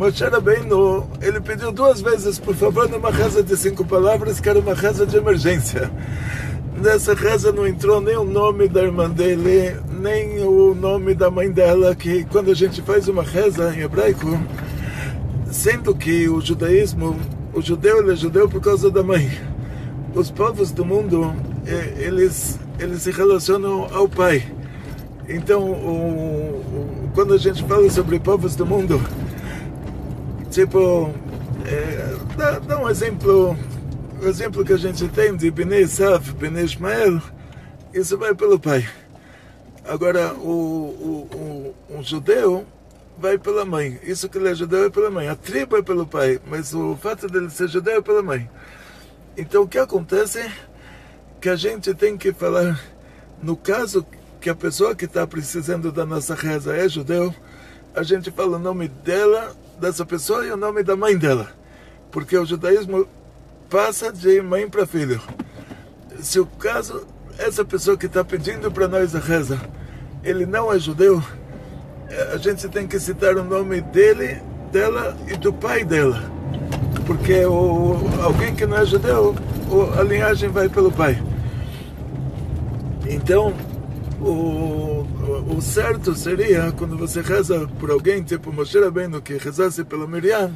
Moshe 0.00 0.24
Rabbeinu, 0.24 1.06
ele 1.20 1.42
pediu 1.42 1.70
duas 1.70 2.00
vezes 2.00 2.38
por 2.38 2.54
favor 2.54 2.88
numa 2.88 3.10
reza 3.10 3.42
de 3.42 3.54
cinco 3.54 3.84
palavras, 3.84 4.40
que 4.40 4.48
era 4.48 4.58
uma 4.58 4.72
reza 4.72 5.04
de 5.04 5.18
emergência. 5.18 5.90
Nessa 6.82 7.12
reza 7.12 7.52
não 7.52 7.66
entrou 7.66 8.00
nem 8.00 8.16
o 8.16 8.24
nome 8.24 8.66
da 8.66 8.82
irmã 8.82 9.10
dele, 9.10 9.76
nem 10.00 10.42
o 10.42 10.74
nome 10.74 11.14
da 11.14 11.30
mãe 11.30 11.50
dela, 11.52 11.94
que 11.94 12.24
quando 12.24 12.50
a 12.50 12.54
gente 12.54 12.80
faz 12.80 13.08
uma 13.08 13.22
reza 13.22 13.74
em 13.76 13.80
hebraico, 13.80 14.40
sendo 15.50 15.94
que 15.94 16.30
o 16.30 16.40
judaísmo, 16.40 17.14
o 17.52 17.60
judeu 17.60 17.98
ele 17.98 18.12
é 18.12 18.16
judeu 18.16 18.48
por 18.48 18.62
causa 18.62 18.90
da 18.90 19.02
mãe. 19.02 19.30
Os 20.14 20.30
povos 20.30 20.70
do 20.70 20.82
mundo, 20.82 21.30
eles, 21.98 22.58
eles 22.78 23.02
se 23.02 23.10
relacionam 23.10 23.86
ao 23.92 24.08
pai. 24.08 24.50
Então, 25.28 25.60
o, 25.62 27.04
o, 27.04 27.10
quando 27.14 27.34
a 27.34 27.38
gente 27.38 27.62
fala 27.64 27.90
sobre 27.90 28.18
povos 28.18 28.56
do 28.56 28.64
mundo, 28.64 28.98
tipo, 30.50 31.14
é, 31.64 32.16
dá, 32.36 32.58
dá, 32.58 32.82
um 32.82 32.90
exemplo, 32.90 33.56
o 34.20 34.26
exemplo 34.26 34.64
que 34.64 34.72
a 34.72 34.76
gente 34.76 35.08
tem 35.08 35.36
de 35.36 35.50
Bnei 35.50 35.86
Sav, 35.86 36.32
Bnei 36.32 36.64
Ismael, 36.64 37.22
isso 37.94 38.18
vai 38.18 38.34
pelo 38.34 38.58
pai. 38.58 38.86
Agora, 39.84 40.34
o, 40.34 40.48
o, 40.50 41.74
o, 41.90 41.96
um 41.98 42.02
judeu 42.02 42.66
vai 43.18 43.38
pela 43.38 43.64
mãe. 43.64 43.98
Isso 44.02 44.28
que 44.28 44.38
ele 44.38 44.48
é 44.48 44.54
judeu 44.54 44.84
é 44.84 44.90
pela 44.90 45.10
mãe. 45.10 45.28
A 45.28 45.36
tribo 45.36 45.76
é 45.76 45.82
pelo 45.82 46.06
pai, 46.06 46.40
mas 46.46 46.74
o 46.74 46.96
fato 46.96 47.28
dele 47.28 47.50
ser 47.50 47.68
judeu 47.68 47.98
é 47.98 48.02
pela 48.02 48.22
mãe. 48.22 48.48
Então, 49.36 49.62
o 49.62 49.68
que 49.68 49.78
acontece 49.78 50.50
que 51.40 51.48
a 51.48 51.56
gente 51.56 51.94
tem 51.94 52.16
que 52.16 52.32
falar, 52.32 52.78
no 53.42 53.56
caso 53.56 54.06
que 54.40 54.50
a 54.50 54.54
pessoa 54.54 54.94
que 54.94 55.04
está 55.04 55.26
precisando 55.26 55.92
da 55.92 56.04
nossa 56.04 56.34
reza 56.34 56.76
é 56.76 56.88
judeu, 56.88 57.34
a 57.94 58.02
gente 58.02 58.30
fala 58.30 58.56
o 58.56 58.60
nome 58.60 58.88
dela, 58.88 59.54
dessa 59.80 60.04
pessoa 60.04 60.46
e 60.46 60.52
o 60.52 60.56
nome 60.56 60.82
da 60.82 60.94
mãe 60.94 61.16
dela. 61.16 61.48
Porque 62.10 62.36
o 62.36 62.44
judaísmo 62.44 63.08
passa 63.68 64.12
de 64.12 64.40
mãe 64.42 64.68
para 64.68 64.86
filho. 64.86 65.20
Se 66.20 66.38
o 66.38 66.46
caso, 66.46 67.06
essa 67.38 67.64
pessoa 67.64 67.96
que 67.96 68.06
está 68.06 68.22
pedindo 68.22 68.70
para 68.70 68.86
nós 68.86 69.16
a 69.16 69.18
reza, 69.18 69.58
ele 70.22 70.44
não 70.44 70.72
é 70.72 70.78
judeu, 70.78 71.22
a 72.32 72.36
gente 72.36 72.68
tem 72.68 72.86
que 72.86 72.98
citar 73.00 73.36
o 73.36 73.44
nome 73.44 73.80
dele, 73.80 74.42
dela 74.70 75.16
e 75.26 75.36
do 75.36 75.52
pai 75.52 75.84
dela. 75.84 76.22
Porque 77.06 77.44
o, 77.46 77.96
alguém 78.22 78.54
que 78.54 78.66
não 78.66 78.76
é 78.76 78.84
judeu, 78.84 79.34
a 79.98 80.02
linhagem 80.02 80.50
vai 80.50 80.68
pelo 80.68 80.92
pai. 80.92 81.20
Então, 83.08 83.54
o, 84.20 84.99
o 85.38 85.60
certo 85.60 86.14
seria, 86.14 86.72
quando 86.72 86.96
você 86.96 87.20
reza 87.20 87.68
por 87.78 87.90
alguém, 87.90 88.22
tipo 88.22 88.52
Moshe 88.52 88.78
Rabbeinu, 88.78 89.20
que 89.22 89.36
rezasse 89.36 89.84
pela 89.84 90.06
Miriam, 90.06 90.52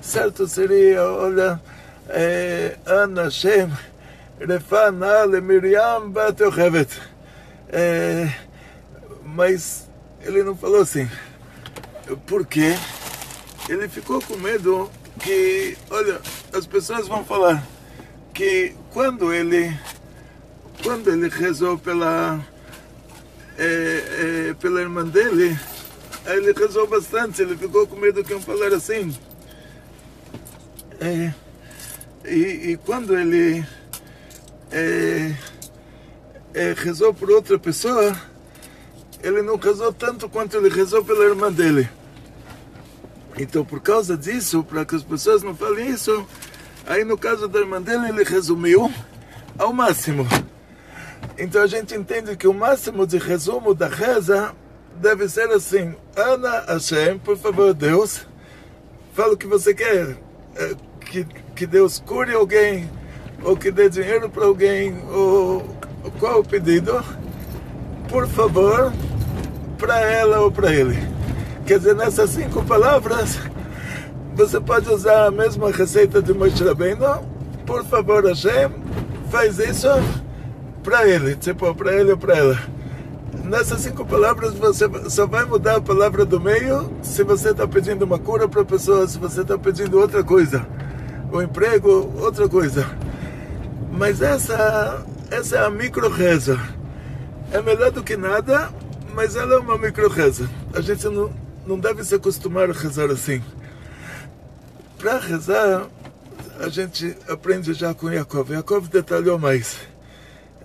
certo 0.00 0.46
seria, 0.46 1.02
olha, 1.02 1.60
é, 2.08 2.76
Ana 2.86 3.24
Hashem, 3.24 3.70
Refana 4.40 5.26
le 5.26 5.40
Miriam 5.40 6.10
bat 6.10 6.38
é, 7.70 8.32
Mas 9.24 9.88
ele 10.22 10.44
não 10.44 10.56
falou 10.56 10.82
assim. 10.82 11.08
Por 12.26 12.46
quê? 12.46 12.74
Ele 13.68 13.88
ficou 13.88 14.22
com 14.22 14.36
medo 14.36 14.90
que, 15.20 15.76
olha, 15.90 16.20
as 16.52 16.66
pessoas 16.66 17.08
vão 17.08 17.24
falar 17.24 17.66
que 18.32 18.74
quando 18.92 19.32
ele 19.32 19.76
quando 20.82 21.10
ele 21.10 21.28
rezou 21.28 21.76
pela 21.76 22.40
é, 23.58 24.50
é, 24.50 24.54
pela 24.54 24.80
irmã 24.80 25.04
dele, 25.04 25.58
ele 26.24 26.52
rezou 26.52 26.86
bastante, 26.86 27.42
ele 27.42 27.56
ficou 27.56 27.86
com 27.86 27.96
medo 27.96 28.22
que 28.22 28.32
iam 28.32 28.40
falar 28.40 28.72
assim. 28.72 29.14
É, 31.00 31.32
e, 32.24 32.70
e, 32.72 32.76
quando 32.84 33.18
ele 33.18 33.64
é, 34.70 35.34
é, 36.54 36.74
rezou 36.76 37.12
por 37.12 37.30
outra 37.30 37.58
pessoa, 37.58 38.16
ele 39.22 39.42
não 39.42 39.56
rezou 39.56 39.92
tanto 39.92 40.28
quanto 40.28 40.56
ele 40.56 40.68
rezou 40.68 41.04
pela 41.04 41.24
irmã 41.24 41.50
dele. 41.50 41.88
Então, 43.36 43.64
por 43.64 43.80
causa 43.80 44.16
disso, 44.16 44.62
para 44.62 44.84
que 44.84 44.94
as 44.94 45.02
pessoas 45.02 45.42
não 45.42 45.54
falem 45.54 45.90
isso, 45.90 46.26
aí 46.86 47.04
no 47.04 47.16
caso 47.16 47.48
da 47.48 47.60
irmã 47.60 47.80
dele, 47.80 48.08
ele 48.08 48.24
resumiu 48.24 48.92
ao 49.56 49.72
máximo. 49.72 50.26
Então 51.38 51.62
a 51.62 51.66
gente 51.68 51.94
entende 51.94 52.36
que 52.36 52.48
o 52.48 52.52
máximo 52.52 53.06
de 53.06 53.16
resumo 53.16 53.72
da 53.72 53.86
reza 53.86 54.52
deve 54.96 55.28
ser 55.28 55.48
assim: 55.50 55.94
Ana 56.16 56.64
Hashem, 56.66 57.18
por 57.18 57.36
favor, 57.36 57.72
Deus, 57.72 58.26
fala 59.14 59.34
o 59.34 59.36
que 59.36 59.46
você 59.46 59.72
quer. 59.72 60.16
É, 60.56 60.74
que, 61.00 61.24
que 61.54 61.64
Deus 61.64 62.02
cure 62.04 62.34
alguém, 62.34 62.90
ou 63.44 63.56
que 63.56 63.70
dê 63.70 63.88
dinheiro 63.88 64.28
para 64.28 64.46
alguém, 64.46 65.00
ou 65.12 65.64
qual 66.18 66.40
o 66.40 66.44
pedido? 66.44 67.04
Por 68.08 68.26
favor, 68.26 68.92
para 69.78 70.00
ela 70.00 70.40
ou 70.40 70.50
para 70.50 70.74
ele. 70.74 70.98
Quer 71.64 71.78
dizer, 71.78 71.94
nessas 71.94 72.30
cinco 72.30 72.64
palavras, 72.64 73.38
você 74.34 74.58
pode 74.58 74.90
usar 74.90 75.26
a 75.26 75.30
mesma 75.30 75.70
receita 75.70 76.20
de 76.20 76.34
Moshe 76.34 76.64
Rabbeinu. 76.64 77.22
Por 77.64 77.84
favor, 77.84 78.24
Hashem, 78.24 78.70
faz 79.30 79.58
isso 79.58 79.88
para 80.88 81.06
ele, 81.06 81.36
tipo, 81.36 81.74
para 81.74 81.94
ele 81.94 82.12
ou 82.12 82.16
para 82.16 82.34
ela. 82.34 82.58
Nessas 83.44 83.82
cinco 83.82 84.06
palavras 84.06 84.54
você 84.54 84.86
só 85.10 85.26
vai 85.26 85.44
mudar 85.44 85.76
a 85.76 85.80
palavra 85.82 86.24
do 86.24 86.40
meio 86.40 86.90
se 87.02 87.22
você 87.22 87.50
está 87.50 87.68
pedindo 87.68 88.06
uma 88.06 88.18
cura 88.18 88.48
para 88.48 88.62
a 88.62 88.64
pessoa, 88.64 89.06
se 89.06 89.18
você 89.18 89.42
está 89.42 89.58
pedindo 89.58 90.00
outra 90.00 90.24
coisa, 90.24 90.66
um 91.30 91.42
emprego, 91.42 92.10
outra 92.18 92.48
coisa. 92.48 92.86
Mas 93.92 94.22
essa, 94.22 95.04
essa 95.30 95.56
é 95.56 95.66
a 95.66 95.68
micro 95.68 96.08
reza. 96.08 96.58
É 97.52 97.60
melhor 97.60 97.90
do 97.90 98.02
que 98.02 98.16
nada, 98.16 98.70
mas 99.14 99.36
ela 99.36 99.56
é 99.56 99.58
uma 99.58 99.76
micro 99.76 100.08
reza. 100.08 100.48
A 100.72 100.80
gente 100.80 101.06
não, 101.06 101.30
não 101.66 101.78
deve 101.78 102.02
se 102.02 102.14
acostumar 102.14 102.70
a 102.70 102.72
rezar 102.72 103.10
assim. 103.10 103.42
Para 104.96 105.18
rezar, 105.18 105.86
a 106.58 106.68
gente 106.70 107.14
aprende 107.28 107.74
já 107.74 107.92
com 107.92 108.10
Yaakov. 108.10 108.52
Yaakov 108.52 108.88
detalhou 108.88 109.38
mais. 109.38 109.76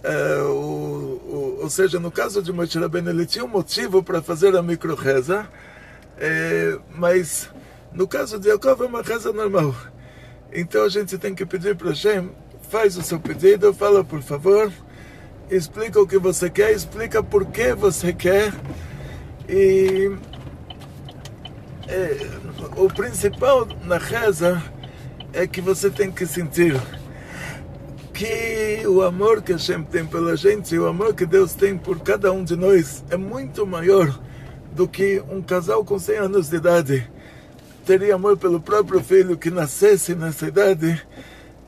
É, 0.03 0.41
o, 0.41 0.51
o, 0.51 1.59
ou 1.61 1.69
seja, 1.69 1.97
no 1.97 2.11
caso 2.11 2.41
de 2.41 2.51
Moshe 2.51 2.77
Rabbeinu, 2.77 3.09
ele 3.09 3.25
tinha 3.25 3.45
um 3.45 3.47
motivo 3.47 4.03
para 4.03 4.21
fazer 4.21 4.53
a 4.53 4.61
micro-reza, 4.61 5.47
é, 6.17 6.77
mas 6.93 7.49
no 7.93 8.05
caso 8.05 8.37
de 8.37 8.49
Yaakov 8.49 8.83
é 8.83 8.85
uma 8.85 9.01
reza 9.01 9.31
normal. 9.31 9.73
Então 10.51 10.83
a 10.83 10.89
gente 10.89 11.17
tem 11.17 11.33
que 11.33 11.45
pedir 11.45 11.75
para 11.77 11.89
Hashem, 11.89 12.29
faz 12.69 12.97
o 12.97 13.01
seu 13.01 13.17
pedido, 13.17 13.73
fala 13.73 14.03
por 14.03 14.21
favor, 14.21 14.71
explica 15.49 16.01
o 16.01 16.07
que 16.07 16.17
você 16.17 16.49
quer, 16.49 16.73
explica 16.73 17.23
por 17.23 17.45
que 17.45 17.73
você 17.73 18.11
quer. 18.11 18.53
E 19.47 20.11
é, 21.87 22.27
o 22.75 22.87
principal 22.89 23.67
na 23.83 23.97
reza 23.97 24.61
é 25.31 25.47
que 25.47 25.61
você 25.61 25.89
tem 25.89 26.11
que 26.11 26.25
sentir 26.25 26.75
que 28.23 28.87
o 28.87 29.01
amor 29.01 29.41
que 29.41 29.51
Hashem 29.51 29.83
tem 29.83 30.05
pela 30.05 30.37
gente, 30.37 30.77
o 30.79 30.87
amor 30.87 31.13
que 31.13 31.25
Deus 31.25 31.53
tem 31.53 31.77
por 31.77 31.99
cada 31.99 32.31
um 32.31 32.41
de 32.41 32.55
nós 32.55 33.03
é 33.09 33.17
muito 33.17 33.67
maior 33.67 34.17
do 34.71 34.87
que 34.87 35.21
um 35.29 35.41
casal 35.41 35.83
com 35.83 35.99
100 35.99 36.17
anos 36.17 36.49
de 36.49 36.55
idade 36.55 37.11
teria 37.85 38.15
amor 38.15 38.37
pelo 38.37 38.61
próprio 38.61 39.03
filho 39.03 39.37
que 39.37 39.51
nascesse 39.51 40.15
nessa 40.15 40.47
idade. 40.47 41.05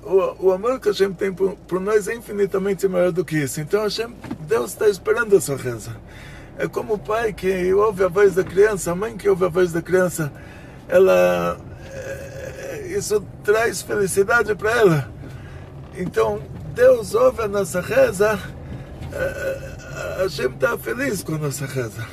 O, 0.01 0.47
o 0.47 0.51
amor 0.53 0.79
que 0.79 0.87
Hashem 0.87 1.11
tem 1.11 1.33
por, 1.33 1.57
por, 1.67 1.81
nós 1.81 2.07
é 2.07 2.15
infinitamente 2.15 2.87
maior 2.87 3.11
do 3.11 3.25
que 3.25 3.35
isso. 3.35 3.59
Então 3.59 3.83
Hashem, 3.83 4.15
Deus 4.47 4.71
está 4.71 4.87
esperando 4.87 5.35
a 5.35 5.41
sua 5.41 5.57
reza. 5.57 5.97
É 6.57 6.69
como 6.69 6.93
o 6.93 6.97
pai 6.97 7.33
que 7.33 7.73
ouve 7.73 8.05
a 8.05 8.07
voz 8.07 8.33
da 8.33 8.45
criança, 8.45 8.93
a 8.93 8.95
mãe 8.95 9.17
que 9.17 9.27
ouve 9.27 9.43
a 9.43 9.49
voz 9.49 9.73
da 9.73 9.81
criança, 9.81 10.31
ela 10.87 11.57
é, 11.91 12.93
isso 12.95 13.21
traz 13.43 13.81
felicidade 13.81 14.55
para 14.55 14.71
ela 14.71 15.14
então, 15.97 16.41
Deus 16.73 17.15
ouve 17.15 17.41
a 17.41 17.47
nossa 17.47 17.79
reza, 17.81 18.31
a 18.31 19.15
eh, 19.15 19.77
eh, 20.19 20.27
gente 20.27 20.55
está 20.55 20.77
feliz 20.77 21.23
com 21.23 21.35
a 21.35 21.37
nossa 21.37 21.65
reza. 21.65 22.05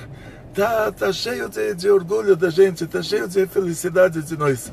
Está 0.50 0.92
tá 0.92 1.12
cheio 1.12 1.48
de, 1.48 1.74
de 1.74 1.90
orgulho 1.90 2.36
da 2.36 2.50
gente, 2.50 2.84
está 2.84 3.02
cheio 3.02 3.26
de 3.26 3.46
felicidade 3.46 4.22
de 4.22 4.36
nós. 4.36 4.70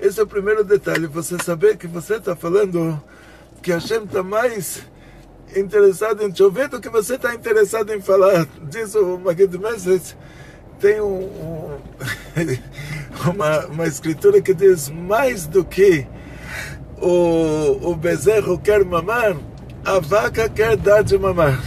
Esse 0.00 0.20
é 0.20 0.22
o 0.22 0.26
primeiro 0.26 0.62
detalhe, 0.62 1.06
você 1.06 1.36
saber 1.42 1.76
que 1.76 1.86
você 1.86 2.14
está 2.14 2.36
falando 2.36 3.02
que 3.60 3.72
a 3.72 3.78
gente 3.78 4.04
está 4.04 4.22
mais 4.22 4.82
interessado 5.56 6.22
em 6.22 6.30
te 6.30 6.42
ouvir 6.42 6.68
do 6.68 6.80
que 6.80 6.88
você 6.88 7.16
está 7.16 7.34
interessado 7.34 7.92
em 7.92 8.00
falar. 8.00 8.46
Diz 8.62 8.94
o 8.94 9.18
Magid 9.18 9.58
Message, 9.58 10.16
tem 10.78 11.00
um, 11.00 11.24
um, 11.24 11.78
uma, 13.30 13.66
uma 13.66 13.86
escritura 13.86 14.40
que 14.40 14.54
diz 14.54 14.88
mais 14.88 15.46
do 15.46 15.64
que 15.64 16.06
o, 17.00 17.90
o 17.90 17.96
bezerro 17.96 18.58
quer 18.58 18.84
mamar, 18.84 19.36
a 19.84 19.98
vaca 19.98 20.48
quer 20.48 20.76
dar 20.76 21.02
de 21.02 21.16
mamar. 21.18 21.58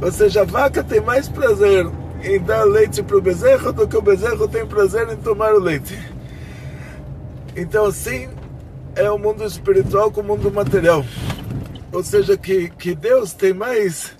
Ou 0.00 0.12
seja, 0.12 0.42
a 0.42 0.44
vaca 0.44 0.82
tem 0.82 1.00
mais 1.00 1.28
prazer 1.28 1.86
em 2.22 2.40
dar 2.40 2.64
leite 2.64 3.02
para 3.02 3.16
o 3.16 3.20
bezerro 3.20 3.72
do 3.72 3.86
que 3.86 3.96
o 3.96 4.02
bezerro 4.02 4.48
tem 4.48 4.66
prazer 4.66 5.08
em 5.08 5.16
tomar 5.16 5.54
o 5.54 5.60
leite. 5.60 5.98
Então, 7.56 7.86
assim 7.86 8.28
é 8.94 9.10
o 9.10 9.18
mundo 9.18 9.44
espiritual 9.44 10.10
com 10.10 10.20
o 10.20 10.24
mundo 10.24 10.50
material. 10.50 11.04
Ou 11.92 12.02
seja, 12.02 12.36
que, 12.36 12.68
que 12.70 12.94
Deus 12.94 13.32
tem 13.32 13.52
mais, 13.52 14.12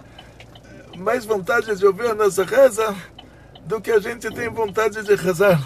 mais 0.96 1.24
vontade 1.24 1.74
de 1.74 1.86
ouvir 1.86 2.06
a 2.06 2.14
nossa 2.14 2.44
reza 2.44 2.94
do 3.64 3.80
que 3.80 3.90
a 3.90 3.98
gente 3.98 4.30
tem 4.30 4.48
vontade 4.48 5.02
de 5.02 5.14
rezar. 5.14 5.60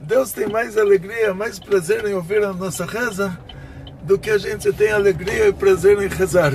Deus 0.00 0.32
tem 0.32 0.48
mais 0.48 0.76
alegria, 0.76 1.32
mais 1.32 1.58
prazer 1.58 2.04
em 2.04 2.14
ouvir 2.14 2.44
a 2.44 2.52
nossa 2.52 2.84
reza 2.84 3.38
do 4.04 4.18
que 4.18 4.30
a 4.30 4.38
gente 4.38 4.72
tem 4.72 4.92
alegria 4.92 5.48
e 5.48 5.52
prazer 5.52 6.00
em 6.00 6.08
rezar. 6.08 6.52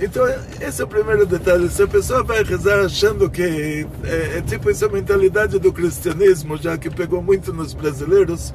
Então, 0.00 0.24
esse 0.60 0.80
é 0.80 0.84
o 0.84 0.88
primeiro 0.88 1.24
detalhe. 1.26 1.68
Se 1.68 1.82
a 1.82 1.86
pessoa 1.86 2.24
vai 2.24 2.42
rezar 2.42 2.84
achando 2.84 3.30
que 3.30 3.86
é, 4.04 4.38
é 4.38 4.42
tipo 4.42 4.68
essa 4.70 4.88
mentalidade 4.88 5.58
do 5.58 5.72
cristianismo, 5.72 6.56
já 6.56 6.76
que 6.76 6.90
pegou 6.90 7.22
muito 7.22 7.52
nos 7.52 7.72
brasileiros, 7.72 8.52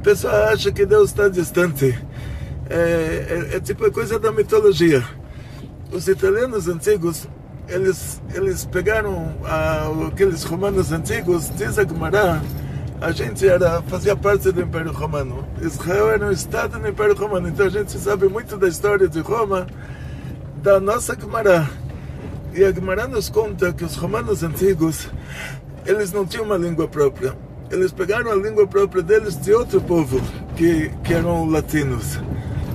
a 0.00 0.02
pessoa 0.02 0.32
acha 0.50 0.72
que 0.72 0.86
Deus 0.86 1.10
está 1.10 1.28
distante. 1.28 1.98
É, 2.70 3.50
é, 3.52 3.56
é 3.56 3.60
tipo 3.60 3.84
a 3.84 3.90
coisa 3.90 4.18
da 4.18 4.32
mitologia. 4.32 5.04
Os 5.90 6.08
italianos 6.08 6.68
antigos, 6.68 7.28
eles, 7.68 8.22
eles 8.34 8.64
pegaram 8.64 9.36
a, 9.44 9.90
aqueles 10.08 10.42
romanos 10.42 10.90
antigos, 10.90 11.50
diz 11.54 11.78
a 11.78 11.84
Gemara, 11.84 12.40
a 13.02 13.10
gente 13.10 13.46
era, 13.46 13.82
fazia 13.82 14.14
parte 14.14 14.52
do 14.52 14.62
Império 14.62 14.92
Romano. 14.92 15.44
Israel 15.60 16.10
era 16.10 16.26
um 16.26 16.30
estado 16.30 16.78
do 16.78 16.86
Império 16.86 17.16
Romano, 17.16 17.48
então 17.48 17.66
a 17.66 17.68
gente 17.68 17.98
sabe 17.98 18.28
muito 18.28 18.56
da 18.56 18.68
história 18.68 19.08
de 19.08 19.18
Roma, 19.18 19.66
da 20.62 20.78
nossa 20.78 21.18
Gemara. 21.18 21.68
E 22.54 22.62
a 22.62 22.70
Gemara 22.70 23.08
nos 23.08 23.28
conta 23.28 23.72
que 23.72 23.84
os 23.84 23.96
romanos 23.96 24.44
antigos, 24.44 25.10
eles 25.84 26.12
não 26.12 26.24
tinham 26.24 26.44
uma 26.44 26.56
língua 26.56 26.86
própria. 26.86 27.36
Eles 27.72 27.90
pegaram 27.90 28.30
a 28.30 28.36
língua 28.36 28.68
própria 28.68 29.02
deles 29.02 29.36
de 29.36 29.52
outro 29.52 29.80
povo, 29.80 30.20
que, 30.54 30.88
que 31.02 31.12
eram 31.12 31.50
latinos. 31.50 32.20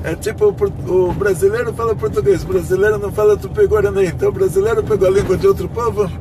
É 0.03 0.13
tipo 0.13 0.53
o 0.87 1.13
brasileiro 1.13 1.73
fala 1.73 1.95
português, 1.95 2.43
o 2.43 2.47
brasileiro 2.47 2.97
não 2.97 3.13
fala 3.13 3.37
tupi-guarani. 3.37 4.07
Então 4.07 4.27
o 4.27 4.33
brasileiro 4.33 4.83
pegou 4.83 5.07
a 5.07 5.11
língua 5.11 5.37
de 5.37 5.47
outro 5.47 5.69
povo, 5.69 6.11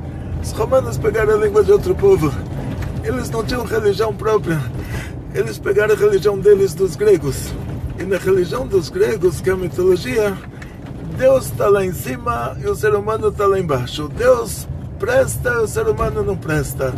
os 0.41 0.53
romanos 0.53 0.97
pegaram 0.97 1.35
a 1.35 1.39
língua 1.39 1.65
de 1.65 1.73
outro 1.73 1.93
povo. 1.93 2.33
Eles 3.07 3.31
não 3.31 3.45
tinham 3.45 3.65
religião 3.65 4.13
própria. 4.13 4.61
Eles 5.33 5.59
pegaram 5.59 5.95
a 5.95 5.97
religião 5.97 6.37
deles 6.37 6.75
dos 6.75 6.97
gregos. 6.97 7.53
E 8.01 8.03
na 8.03 8.17
religião 8.17 8.67
dos 8.67 8.91
gregos, 8.91 9.41
que 9.41 9.49
é 9.49 9.53
a 9.53 9.57
mitologia, 9.57 10.37
Deus 11.17 11.47
está 11.47 11.69
lá 11.69 11.85
em 11.85 11.93
cima 11.93 12.57
e 12.61 12.67
o 12.67 12.75
ser 12.75 12.95
humano 12.97 13.29
está 13.29 13.47
lá 13.47 13.61
embaixo. 13.61 14.09
Deus 14.09 14.67
presta 14.99 15.51
e 15.51 15.59
o 15.59 15.69
ser 15.69 15.87
humano 15.87 16.25
não 16.25 16.37
presta. 16.37 16.93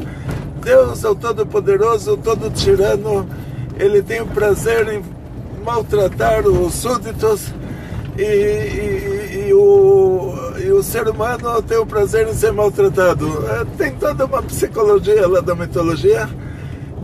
Deus 0.62 1.04
é 1.04 1.08
o 1.10 1.14
Todo-Poderoso, 1.14 2.14
o 2.14 2.16
Todo-Tirano. 2.16 3.28
Ele 3.78 4.02
tem 4.02 4.22
o 4.22 4.26
prazer 4.26 4.88
em 4.88 5.04
maltratar 5.62 6.46
os 6.46 6.72
súditos. 6.72 7.52
E, 8.18 8.22
e, 8.22 9.46
e, 9.46 9.54
o, 9.54 10.34
e 10.58 10.72
o 10.72 10.82
ser 10.82 11.06
humano 11.06 11.62
tem 11.62 11.78
o 11.78 11.86
prazer 11.86 12.26
em 12.26 12.34
ser 12.34 12.52
maltratado. 12.52 13.28
É, 13.46 13.64
tem 13.76 13.92
toda 13.92 14.26
uma 14.26 14.42
psicologia 14.42 15.28
lá 15.28 15.40
da 15.40 15.54
mitologia. 15.54 16.28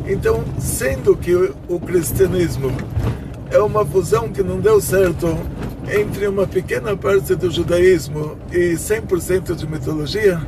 Então, 0.08 0.42
sendo 0.58 1.16
que 1.16 1.32
o, 1.32 1.78
cristianismo 1.78 2.72
é 3.48 3.60
uma 3.60 3.86
fusão 3.86 4.28
que 4.28 4.42
não 4.42 4.58
deu 4.58 4.80
certo 4.80 5.38
entre 5.88 6.26
uma 6.26 6.48
pequena 6.48 6.96
parte 6.96 7.36
do 7.36 7.48
judaísmo 7.48 8.36
e 8.50 8.74
100% 8.74 9.54
de 9.54 9.68
mitologia, 9.68 10.42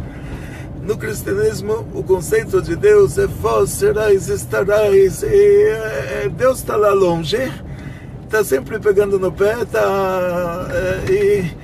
no 0.83 0.97
cristianismo 0.97 1.87
o 1.95 2.03
conceito 2.03 2.61
de 2.61 2.75
Deus 2.75 3.19
é 3.19 3.27
vós 3.27 3.71
serais, 3.71 4.29
estarás, 4.29 5.23
e 5.23 5.63
é, 5.63 6.31
Deus 6.37 6.59
está 6.59 6.75
lá 6.75 6.93
longe 6.93 7.53
está 8.27 8.45
sempre 8.45 8.79
pegando 8.79 9.19
no 9.19 9.33
pé, 9.33 9.65
tá, 9.65 10.69
é, 10.71 11.13
e 11.13 11.57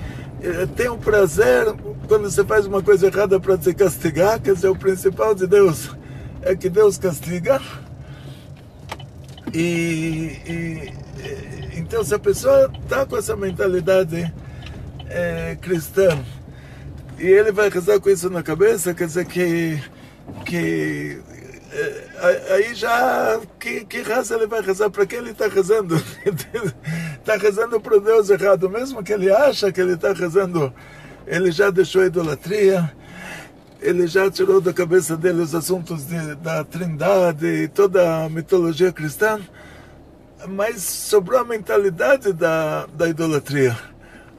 é, 0.46 0.66
tem 0.66 0.88
um 0.88 0.98
prazer 0.98 1.66
quando 2.08 2.30
você 2.30 2.44
faz 2.44 2.66
uma 2.66 2.82
coisa 2.82 3.06
errada 3.06 3.38
para 3.38 3.58
te 3.58 3.74
castigar, 3.74 4.40
quer 4.40 4.54
dizer, 4.54 4.68
o 4.68 4.76
principal 4.76 5.34
de 5.34 5.46
Deus 5.46 5.90
é 6.42 6.56
que 6.56 6.68
Deus 6.68 6.98
castiga. 6.98 7.60
E, 9.52 10.38
e 10.46 10.92
então, 11.76 12.02
se 12.02 12.14
a 12.14 12.18
pessoa 12.18 12.70
está 12.82 13.04
com 13.04 13.16
essa 13.16 13.36
mentalidade 13.36 14.32
é, 15.08 15.56
cristã 15.60 16.18
e 17.18 17.26
ele 17.26 17.52
vai 17.52 17.68
rezar 17.68 18.00
com 18.00 18.08
isso 18.08 18.30
na 18.30 18.42
cabeça, 18.42 18.94
quer 18.94 19.06
dizer 19.06 19.26
que, 19.26 19.78
que 20.44 21.20
é, 21.28 21.31
aí 22.50 22.74
já 22.74 23.40
que, 23.58 23.84
que 23.84 24.02
raça 24.02 24.34
ele 24.34 24.46
vai 24.46 24.60
rezar? 24.60 24.90
Para 24.90 25.06
quem 25.06 25.18
ele 25.18 25.30
está 25.30 25.48
rezando? 25.48 25.96
Está 27.18 27.36
rezando 27.40 27.80
para 27.80 27.96
o 27.96 28.00
Deus 28.00 28.28
errado, 28.28 28.68
mesmo 28.68 29.02
que 29.02 29.12
ele 29.12 29.32
acha 29.32 29.72
que 29.72 29.80
ele 29.80 29.94
está 29.94 30.12
rezando, 30.12 30.72
ele 31.26 31.50
já 31.50 31.70
deixou 31.70 32.02
a 32.02 32.06
idolatria, 32.06 32.92
ele 33.80 34.06
já 34.06 34.30
tirou 34.30 34.60
da 34.60 34.72
cabeça 34.72 35.16
dele 35.16 35.40
os 35.40 35.54
assuntos 35.54 36.04
de, 36.04 36.34
da 36.36 36.62
trindade 36.62 37.46
e 37.46 37.68
toda 37.68 38.24
a 38.24 38.28
mitologia 38.28 38.92
cristã, 38.92 39.40
mas 40.48 40.82
sobrou 40.82 41.40
a 41.40 41.44
mentalidade 41.44 42.32
da, 42.32 42.86
da 42.86 43.08
idolatria, 43.08 43.76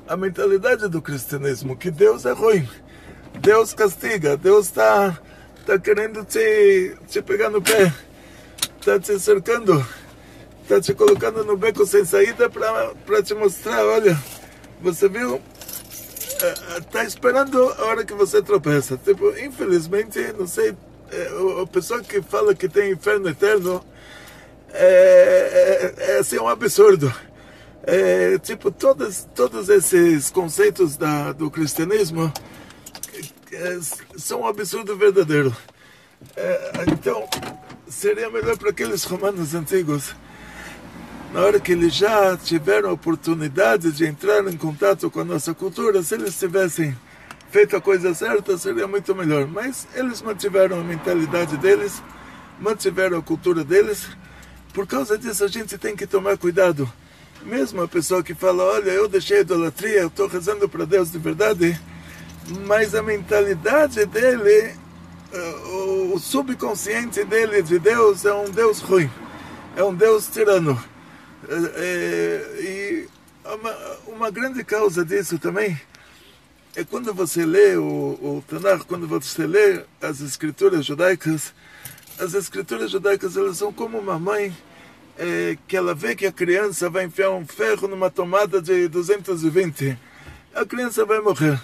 a 0.07 0.15
mentalidade 0.15 0.87
do 0.87 1.01
cristianismo, 1.01 1.75
que 1.75 1.89
Deus 1.89 2.25
é 2.25 2.31
ruim, 2.31 2.67
Deus 3.41 3.73
castiga, 3.73 4.37
Deus 4.37 4.67
está 4.67 5.17
está 5.63 5.79
querendo 5.79 6.25
te, 6.25 6.93
te 7.07 7.21
pegar 7.21 7.49
no 7.49 7.61
pé, 7.61 7.91
está 8.79 8.99
te 8.99 9.17
cercando, 9.17 9.85
está 10.61 10.81
te 10.81 10.93
colocando 10.93 11.43
no 11.45 11.55
beco 11.55 11.85
sem 11.85 12.03
saída 12.03 12.49
para 12.49 13.23
te 13.23 13.33
mostrar, 13.33 13.85
olha, 13.85 14.17
você 14.81 15.07
viu, 15.07 15.41
é, 16.41 16.99
é, 16.99 17.05
esperando 17.05 17.63
a 17.77 17.85
hora 17.85 18.03
que 18.03 18.13
você 18.13 18.41
tropeça. 18.41 18.97
Tipo, 18.97 19.29
infelizmente, 19.39 20.19
não 20.37 20.45
sei, 20.45 20.75
é, 21.09 21.61
a 21.61 21.65
pessoa 21.65 22.01
que 22.03 22.21
fala 22.21 22.53
que 22.53 22.67
tem 22.67 22.91
inferno 22.91 23.29
eterno 23.29 23.83
é, 24.73 25.93
é, 25.97 26.11
é 26.11 26.19
assim, 26.19 26.37
um 26.39 26.49
absurdo. 26.49 27.13
É, 27.85 28.37
tipo, 28.39 28.69
todos, 28.69 29.27
todos 29.33 29.69
esses 29.69 30.29
conceitos 30.29 30.97
da, 30.97 31.31
do 31.31 31.49
cristianismo 31.49 32.31
são 34.17 34.41
um 34.41 34.47
absurdo 34.47 34.95
verdadeiro. 34.95 35.55
É, 36.35 36.71
então, 36.91 37.27
seria 37.87 38.29
melhor 38.29 38.57
para 38.57 38.69
aqueles 38.69 39.03
romanos 39.03 39.53
antigos, 39.53 40.15
na 41.33 41.41
hora 41.41 41.59
que 41.59 41.71
eles 41.71 41.93
já 41.93 42.37
tiveram 42.37 42.89
a 42.89 42.93
oportunidade 42.93 43.91
de 43.91 44.05
entrar 44.05 44.47
em 44.47 44.57
contato 44.57 45.09
com 45.09 45.21
a 45.21 45.25
nossa 45.25 45.53
cultura, 45.53 46.03
se 46.03 46.13
eles 46.13 46.37
tivessem 46.37 46.95
feito 47.49 47.75
a 47.75 47.81
coisa 47.81 48.13
certa, 48.13 48.57
seria 48.57 48.87
muito 48.87 49.15
melhor. 49.15 49.47
Mas 49.47 49.87
eles 49.95 50.21
mantiveram 50.21 50.79
a 50.79 50.83
mentalidade 50.83 51.57
deles, 51.57 52.03
mantiveram 52.59 53.17
a 53.17 53.21
cultura 53.21 53.63
deles. 53.63 54.07
Por 54.73 54.85
causa 54.85 55.17
disso, 55.17 55.43
a 55.43 55.47
gente 55.47 55.77
tem 55.77 55.95
que 55.95 56.05
tomar 56.05 56.37
cuidado. 56.37 56.91
Mesmo 57.43 57.81
a 57.81 57.87
pessoa 57.87 58.23
que 58.23 58.33
fala: 58.33 58.63
Olha, 58.63 58.91
eu 58.91 59.07
deixei 59.07 59.37
a 59.37 59.41
idolatria, 59.41 60.01
eu 60.01 60.07
estou 60.07 60.27
rezando 60.27 60.69
para 60.69 60.85
Deus 60.85 61.11
de 61.11 61.17
verdade 61.17 61.79
mas 62.49 62.93
a 62.93 63.01
mentalidade 63.01 64.05
dele, 64.05 64.75
eh, 65.31 65.55
o 66.13 66.19
subconsciente 66.19 67.23
dele 67.23 67.61
de 67.61 67.79
Deus 67.79 68.25
é 68.25 68.33
um 68.33 68.49
Deus 68.49 68.79
ruim, 68.79 69.09
é 69.75 69.83
um 69.83 69.93
Deus 69.93 70.27
tirano. 70.27 70.81
Eh, 71.47 71.71
eh, 71.75 72.61
e 72.61 73.07
uma, 73.45 73.75
uma 74.07 74.31
grande 74.31 74.63
causa 74.63 75.05
disso 75.05 75.39
também 75.39 75.79
é 76.75 76.83
quando 76.83 77.13
você 77.13 77.45
lê 77.45 77.75
o, 77.75 77.83
o 77.83 78.43
Tanakh, 78.47 78.85
quando 78.85 79.07
você 79.07 79.45
lê 79.45 79.83
as 80.01 80.21
escrituras 80.21 80.85
judaicas, 80.85 81.53
as 82.19 82.33
escrituras 82.33 82.89
judaicas 82.89 83.37
elas 83.37 83.57
são 83.57 83.71
como 83.71 83.97
uma 83.99 84.17
mãe 84.17 84.55
é, 85.17 85.57
que 85.67 85.77
ela 85.77 85.93
vê 85.93 86.15
que 86.15 86.25
a 86.25 86.31
criança 86.31 86.89
vai 86.89 87.05
enfiar 87.05 87.29
um 87.29 87.45
ferro 87.45 87.87
numa 87.87 88.09
tomada 88.09 88.59
de 88.61 88.87
220, 88.87 89.97
a 90.55 90.65
criança 90.65 91.05
vai 91.05 91.19
morrer 91.19 91.59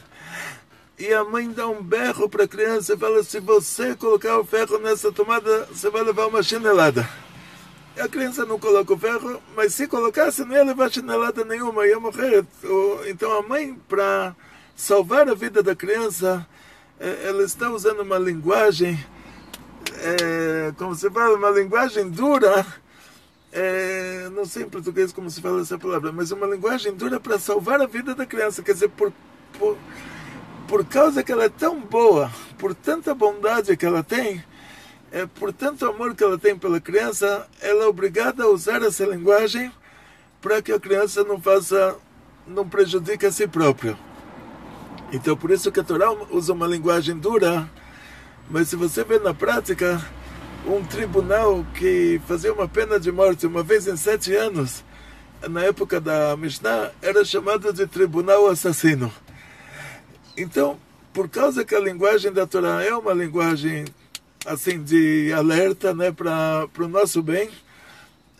e 1.00 1.14
a 1.14 1.24
mãe 1.24 1.50
dá 1.50 1.68
um 1.68 1.82
berro 1.82 2.28
para 2.28 2.44
a 2.44 2.48
criança 2.48 2.94
e 2.94 2.98
fala: 2.98 3.24
se 3.24 3.40
você 3.40 3.96
colocar 3.96 4.38
o 4.38 4.46
ferro 4.46 4.78
nessa 4.80 5.12
tomada, 5.12 5.66
você 5.72 5.90
vai 5.90 6.04
levar 6.04 6.28
uma 6.28 6.44
chinelada. 6.44 7.10
E 7.96 8.02
a 8.02 8.08
criança 8.10 8.46
não 8.46 8.60
coloca 8.60 8.94
o 8.94 8.98
ferro, 8.98 9.42
mas 9.56 9.74
se 9.74 9.88
colocasse, 9.88 10.44
não 10.44 10.56
ia 10.56 10.64
levar 10.64 10.92
chinelada 10.92 11.46
nenhuma, 11.46 11.88
ia 11.88 12.00
morrer. 12.00 12.46
Então 13.08 13.32
a 13.38 13.42
mãe, 13.42 13.80
para 13.88 14.36
salvar 14.76 15.30
a 15.30 15.34
vida 15.34 15.64
da 15.64 15.76
criança, 15.76 16.46
é, 17.00 17.28
ela 17.28 17.44
está 17.44 17.70
usando 17.70 18.02
uma 18.02 18.18
linguagem 18.20 19.00
é, 20.02 20.74
como 20.78 20.96
se 20.96 21.10
fala, 21.10 21.36
uma 21.36 21.50
linguagem 21.50 22.10
dura, 22.10 22.66
é, 23.52 24.30
não 24.34 24.46
sei 24.46 24.64
em 24.64 24.70
português 24.70 25.12
como 25.12 25.30
se 25.30 25.42
fala 25.42 25.62
essa 25.62 25.78
palavra, 25.78 26.12
mas 26.12 26.32
uma 26.32 26.48
linguagem 26.48 26.94
dura 26.94 27.20
para 27.20 27.40
salvar 27.40 27.82
a 27.82 27.86
vida 27.86 28.14
da 28.14 28.26
criança. 28.26 28.62
Quer 28.62 28.74
dizer, 28.74 28.90
por, 28.90 29.12
por, 29.58 29.78
por 30.70 30.86
causa 30.86 31.24
que 31.24 31.32
ela 31.32 31.46
é 31.46 31.50
tão 31.50 31.80
boa, 31.80 32.32
por 32.60 32.76
tanta 32.76 33.16
bondade 33.16 33.76
que 33.76 33.88
ela 33.88 34.04
tem, 34.04 34.44
é, 35.12 35.26
por 35.26 35.52
tanto 35.52 35.84
amor 35.88 36.14
que 36.14 36.24
ela 36.24 36.38
tem 36.38 36.56
pela 36.56 36.80
criança, 36.80 37.48
ela 37.60 37.86
é 37.86 37.88
obrigada 37.88 38.44
a 38.44 38.48
usar 38.48 38.84
essa 38.84 39.04
linguagem 39.04 39.72
para 40.40 40.62
que 40.62 40.72
a 40.72 40.80
criança 40.80 41.24
não 41.24 41.42
faça, 41.42 41.98
não 42.46 42.70
prejudique 42.70 43.26
a 43.26 43.32
si 43.32 43.48
própria. 43.48 43.98
Então, 45.12 45.36
por 45.36 45.50
isso 45.50 45.72
que 45.72 45.80
a 45.80 45.84
Torá 45.84 46.12
usa 46.30 46.54
uma 46.54 46.68
linguagem 46.68 47.18
dura, 47.18 47.68
mas 48.48 48.68
se 48.68 48.76
você 48.76 49.04
vê 49.04 49.18
na 49.18 49.34
prática, 49.34 50.00
um 50.68 50.84
tribunal 50.86 51.66
que 51.74 52.22
fazia 52.28 52.54
uma 52.54 52.68
pena 52.68 53.00
de 53.00 53.12
morte 53.12 53.48
uma 53.48 53.64
vez 53.64 53.88
em 53.88 53.98
sete 53.98 54.36
anos, 54.36 54.84
na 55.50 55.64
época 55.64 56.00
da 56.00 56.38
Mishnah, 56.38 56.92
era 57.02 57.26
chamado 57.26 57.74
de 57.74 57.88
tribunal 57.88 58.46
assassino. 58.46 59.12
Então, 60.40 60.80
por 61.14 61.28
causa 61.28 61.66
que 61.66 61.76
a 61.76 61.80
linguagem 61.82 62.32
da 62.32 62.48
Torá 62.48 62.82
é 62.82 62.96
uma 62.96 63.14
linguagem 63.14 63.84
assim 64.46 64.82
de 64.82 65.34
alerta 65.34 65.94
né, 65.94 66.14
para 66.14 66.70
o 66.78 66.88
nosso 66.88 67.22
bem, 67.22 67.50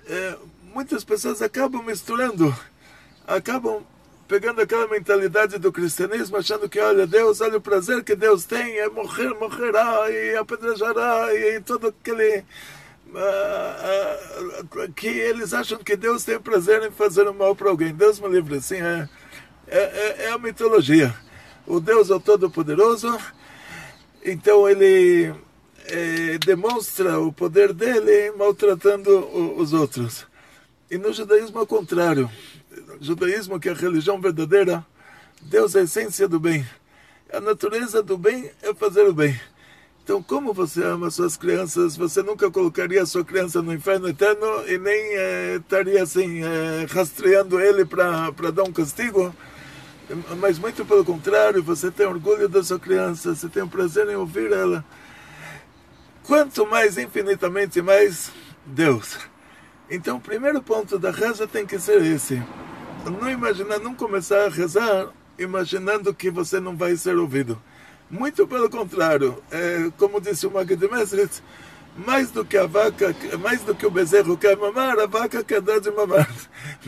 é, 0.08 0.38
muitas 0.74 1.04
pessoas 1.04 1.42
acabam 1.42 1.84
misturando, 1.84 2.56
acabam 3.28 3.84
pegando 4.30 4.62
aquela 4.62 4.88
mentalidade 4.88 5.58
do 5.58 5.74
cristianismo, 5.74 6.38
achando 6.38 6.70
que, 6.70 6.80
olha, 6.80 7.06
Deus, 7.06 7.42
olha 7.42 7.58
o 7.58 7.62
prazer 7.62 8.02
que 8.02 8.16
Deus 8.16 8.46
tem, 8.46 8.78
é 8.78 8.88
morrer, 8.88 9.34
morrerá, 9.34 10.10
e 10.10 10.38
apedrejará, 10.38 11.36
e 11.36 11.60
todo 11.60 11.88
aquele. 11.88 12.46
Uh, 13.10 14.86
uh, 14.86 14.94
que 14.94 15.08
eles 15.08 15.52
acham 15.52 15.80
que 15.80 15.98
Deus 15.98 16.24
tem 16.24 16.40
prazer 16.40 16.84
em 16.84 16.92
fazer 16.92 17.28
o 17.28 17.34
mal 17.34 17.56
para 17.56 17.72
alguém. 17.72 17.92
Deus 17.92 18.20
me 18.20 18.30
livre, 18.30 18.58
assim, 18.58 18.76
é, 18.76 19.10
é, 19.68 19.80
é, 19.80 20.16
é 20.26 20.32
a 20.32 20.38
mitologia. 20.38 21.14
O 21.70 21.80
Deus 21.80 22.10
é 22.10 22.16
o 22.16 22.20
Todo-Poderoso, 22.20 23.16
então 24.26 24.68
ele 24.68 25.32
é, 25.86 26.40
demonstra 26.40 27.20
o 27.20 27.32
poder 27.32 27.74
dele 27.74 28.32
maltratando 28.36 29.12
os 29.56 29.72
outros. 29.72 30.26
E 30.90 30.98
no 30.98 31.14
judaísmo 31.14 31.60
é 31.60 31.62
o 31.62 31.68
contrário. 31.68 32.28
Judaísmo, 33.00 33.60
que 33.60 33.70
é 33.70 33.72
a 33.72 33.76
religião 33.76 34.20
verdadeira, 34.20 34.84
Deus 35.44 35.76
é 35.76 35.82
a 35.82 35.84
essência 35.84 36.28
do 36.28 36.40
bem. 36.40 36.68
A 37.32 37.40
natureza 37.40 38.02
do 38.02 38.18
bem 38.18 38.50
é 38.64 38.74
fazer 38.74 39.08
o 39.08 39.14
bem. 39.14 39.40
Então, 40.04 40.24
como 40.24 40.54
você 40.54 40.84
ama 40.84 41.12
suas 41.12 41.38
crianças, 41.38 41.96
você 41.96 42.24
nunca 42.24 42.50
colocaria 42.50 43.06
sua 43.06 43.24
criança 43.24 43.62
no 43.62 43.72
inferno 43.72 44.10
eterno 44.10 44.68
e 44.68 44.80
nem 44.80 45.16
é, 45.16 45.58
estaria 45.58 46.02
assim, 46.02 46.42
é, 46.44 46.88
rastreando 46.90 47.60
ele 47.60 47.86
para 47.86 48.32
dar 48.52 48.64
um 48.64 48.74
castigo. 48.74 49.32
Mas 50.38 50.58
muito 50.58 50.84
pelo 50.86 51.06
contrário, 51.06 51.62
você 51.62 51.92
tem 51.92 52.06
orgulho 52.06 52.50
da 52.50 52.64
sua 52.64 52.80
criança, 52.80 53.36
você 53.36 53.48
tem 53.48 53.62
o 53.62 53.68
prazer 53.68 54.10
em 54.10 54.16
ouvir 54.16 54.52
ela. 54.52 54.84
Quanto 56.24 56.66
mais, 56.66 56.98
infinitamente 56.98 57.82
mais, 57.82 58.32
Deus. 58.66 59.18
Então, 59.90 60.18
o 60.18 60.22
primeiro 60.22 60.62
ponto 60.62 60.98
da 60.98 61.12
reza 61.12 61.48
tem 61.48 61.66
que 61.66 61.80
ser 61.80 62.02
esse. 62.02 62.42
Não 63.06 63.30
imaginar, 63.30 63.80
não 63.80 63.96
começar 63.96 64.46
a 64.46 64.50
rezar 64.50 65.10
imaginando 65.38 66.14
que 66.14 66.30
você 66.30 66.60
não 66.60 66.76
vai 66.76 66.96
ser 66.96 67.18
ouvido. 67.18 67.60
Muito 68.10 68.48
pelo 68.48 68.70
contrário, 68.70 69.42
é, 69.52 69.92
como 69.98 70.20
disse 70.20 70.48
o 70.48 70.52
Magid 70.52 70.82
Mesrit, 70.88 71.44
mais 72.06 72.32
do 72.32 72.46
que 72.46 72.58
a 72.58 72.66
vaca, 72.66 73.16
mais 73.40 73.62
do 73.62 73.76
que 73.76 73.86
o 73.86 73.92
bezerro 73.92 74.38
quer 74.38 74.56
mamar, 74.56 74.98
a 75.00 75.06
vaca 75.06 75.44
quer 75.44 75.62
dar 75.62 75.80
de 75.80 75.92
mamar. 75.92 76.30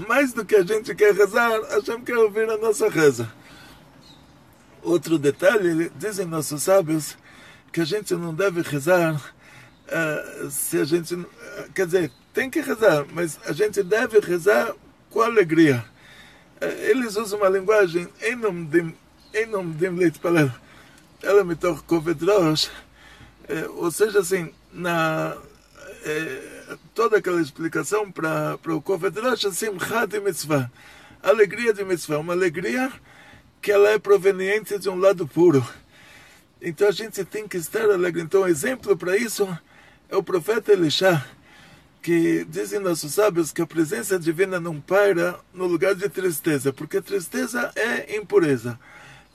Mais 0.07 0.31
do 0.31 0.45
que 0.45 0.55
a 0.55 0.63
gente 0.63 0.95
quer 0.95 1.13
rezar, 1.13 1.51
gente 1.83 2.03
quer 2.03 2.17
ouvir 2.17 2.49
a 2.49 2.57
nossa 2.57 2.89
reza. 2.89 3.31
Outro 4.81 5.17
detalhe, 5.17 5.91
dizem 5.95 6.25
nossos 6.25 6.63
sábios, 6.63 7.17
que 7.71 7.81
a 7.81 7.85
gente 7.85 8.13
não 8.15 8.33
deve 8.33 8.61
rezar 8.61 9.15
uh, 9.15 10.49
se 10.49 10.79
a 10.79 10.85
gente. 10.85 11.13
Uh, 11.13 11.27
quer 11.75 11.85
dizer, 11.85 12.11
tem 12.33 12.49
que 12.49 12.61
rezar, 12.61 13.05
mas 13.13 13.39
a 13.45 13.51
gente 13.51 13.83
deve 13.83 14.19
rezar 14.19 14.73
com 15.09 15.21
alegria. 15.21 15.83
Uh, 16.61 16.65
eles 16.89 17.15
usam 17.15 17.39
uma 17.39 17.49
linguagem 17.49 18.07
em 18.21 18.35
nome 18.35 18.65
de 18.65 18.93
em 19.33 19.45
nome 19.45 19.73
de 19.75 19.89
leite 19.89 20.19
palel. 20.19 20.51
Ela 21.21 21.43
me 21.43 21.55
toca 21.55 21.81
covedrosh. 21.83 22.69
Ou 23.75 23.91
seja, 23.91 24.19
assim, 24.19 24.51
na 24.73 25.37
toda 26.93 27.17
aquela 27.17 27.41
explicação 27.41 28.11
para 28.11 28.57
o 28.67 28.81
covedrosh, 28.81 29.45
assim, 29.45 29.67
de 30.09 30.19
mitzvah. 30.19 30.71
Alegria 31.21 31.73
de 31.73 31.83
mitzvah, 31.83 32.19
uma 32.19 32.33
alegria 32.33 32.91
que 33.61 33.71
ela 33.71 33.89
é 33.89 33.99
proveniente 33.99 34.79
de 34.79 34.89
um 34.89 34.95
lado 34.95 35.27
puro. 35.27 35.65
Então 36.61 36.87
a 36.87 36.91
gente 36.91 37.23
tem 37.23 37.47
que 37.47 37.57
estar 37.57 37.83
alegre. 37.83 38.21
Então, 38.21 38.47
exemplo 38.47 38.97
para 38.97 39.17
isso 39.17 39.47
é 40.09 40.15
o 40.15 40.23
profeta 40.23 40.73
Elisha, 40.73 41.23
que 42.01 42.45
dizem 42.45 42.79
nossos 42.79 43.13
sábios 43.13 43.51
que 43.51 43.61
a 43.61 43.67
presença 43.67 44.17
divina 44.17 44.59
não 44.59 44.81
paira 44.81 45.39
no 45.53 45.67
lugar 45.67 45.93
de 45.93 46.09
tristeza, 46.09 46.73
porque 46.73 47.01
tristeza 47.01 47.71
é 47.75 48.17
impureza, 48.17 48.79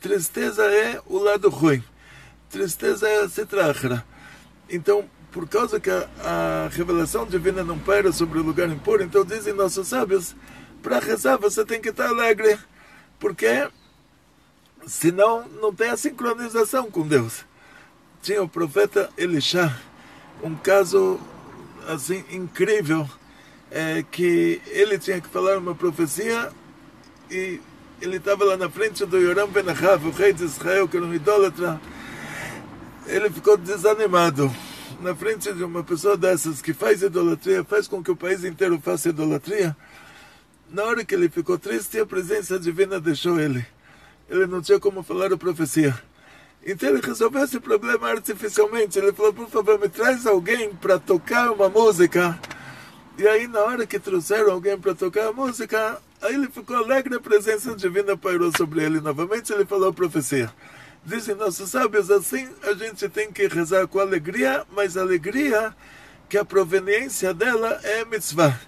tristeza 0.00 0.64
é 0.64 1.00
o 1.06 1.18
lado 1.18 1.48
ruim, 1.48 1.82
tristeza 2.50 3.08
é 3.08 3.20
a 3.20 3.28
citrahra. 3.28 4.04
Então, 4.68 5.08
por 5.36 5.46
causa 5.46 5.78
que 5.78 5.90
a, 5.90 6.08
a, 6.24 6.68
revelação 6.74 7.26
divina 7.26 7.62
não 7.62 7.78
paira 7.78 8.10
sobre 8.10 8.38
o 8.38 8.42
lugar 8.42 8.70
impuro, 8.70 9.02
então 9.02 9.22
dizem 9.22 9.52
nossos 9.52 9.88
sábios, 9.88 10.34
para 10.82 10.98
rezar 10.98 11.36
você 11.36 11.62
tem 11.62 11.78
que 11.78 11.90
estar 11.90 12.08
alegre, 12.08 12.58
porque 13.20 13.68
senão 14.86 15.46
não 15.60 15.74
tem 15.74 15.90
a 15.90 15.96
sincronização 15.98 16.90
com 16.90 17.06
Deus. 17.06 17.44
Tinha 18.22 18.42
o 18.42 18.48
profeta 18.48 19.10
Elisha, 19.14 19.78
um 20.42 20.54
caso 20.54 21.20
assim 21.86 22.24
incrível, 22.30 23.06
é, 23.70 24.02
que 24.10 24.62
ele 24.68 24.98
tinha 24.98 25.20
que 25.20 25.28
falar 25.28 25.58
uma 25.58 25.74
profecia 25.74 26.50
e 27.30 27.60
ele 28.00 28.16
estava 28.16 28.42
lá 28.42 28.56
na 28.56 28.70
frente 28.70 29.04
do 29.04 29.18
Yoram 29.18 29.48
Ben 29.48 29.64
o 29.66 30.10
rei 30.12 30.32
de 30.32 30.44
Israel, 30.44 30.88
que 30.88 30.96
era 30.96 31.04
um 31.04 31.12
idólatra. 31.12 31.78
Ele 33.06 33.28
ficou 33.28 33.58
desanimado 33.58 34.50
na 35.00 35.14
frente 35.14 35.52
de 35.52 35.64
uma 35.64 35.82
pessoa 35.84 36.16
dessas 36.16 36.60
que 36.62 36.72
faz 36.72 37.02
idolatria, 37.02 37.64
faz 37.64 37.86
com 37.88 38.02
que 38.02 38.10
o 38.10 38.16
país 38.16 38.44
inteiro 38.44 38.80
faça 38.80 39.08
idolatria. 39.08 39.76
Na 40.70 40.84
hora 40.84 41.04
que 41.04 41.14
ele 41.14 41.28
ficou 41.28 41.58
triste, 41.58 41.98
a 41.98 42.06
presença 42.06 42.58
divina 42.58 43.00
deixou 43.00 43.38
ele 43.38 43.66
ele 44.28 44.46
não 44.46 44.60
tinha 44.60 44.78
como 44.78 45.02
falar 45.02 45.32
a 45.32 45.36
profecia. 45.36 45.98
Então 46.64 46.88
ele 46.88 47.00
resolveu 47.00 47.44
esse 47.44 47.60
problema 47.60 48.08
artificialmente. 48.08 48.98
Ele 48.98 49.12
falou: 49.12 49.32
por 49.32 49.48
favor, 49.48 49.78
me 49.78 49.88
traz 49.88 50.26
alguém 50.26 50.74
para 50.74 50.98
tocar 50.98 51.52
uma 51.52 51.68
música. 51.68 52.38
E 53.18 53.26
aí, 53.26 53.46
na 53.46 53.60
hora 53.60 53.86
que 53.86 53.98
trouxeram 53.98 54.52
alguém 54.52 54.78
para 54.78 54.94
tocar 54.94 55.28
a 55.28 55.32
música, 55.32 55.98
aí 56.20 56.34
ele 56.34 56.48
ficou 56.48 56.76
alegre, 56.76 57.16
a 57.16 57.20
presença 57.20 57.74
divina 57.74 58.16
pairou 58.16 58.52
sobre 58.56 58.82
ele 58.84 59.00
novamente. 59.00 59.52
Ele 59.52 59.64
falou 59.64 59.88
a 59.88 59.92
profecia. 59.92 60.52
Dizem 61.06 61.36
nossos 61.36 61.70
sábios 61.70 62.10
assim: 62.10 62.48
a 62.64 62.74
gente 62.74 63.08
tem 63.08 63.32
que 63.32 63.46
rezar 63.46 63.86
com 63.86 64.00
alegria, 64.00 64.66
mas 64.72 64.96
alegria 64.96 65.74
que 66.28 66.36
a 66.36 66.44
proveniência 66.44 67.32
dela 67.32 67.80
é 67.82 68.04
mitzvah. 68.04 68.60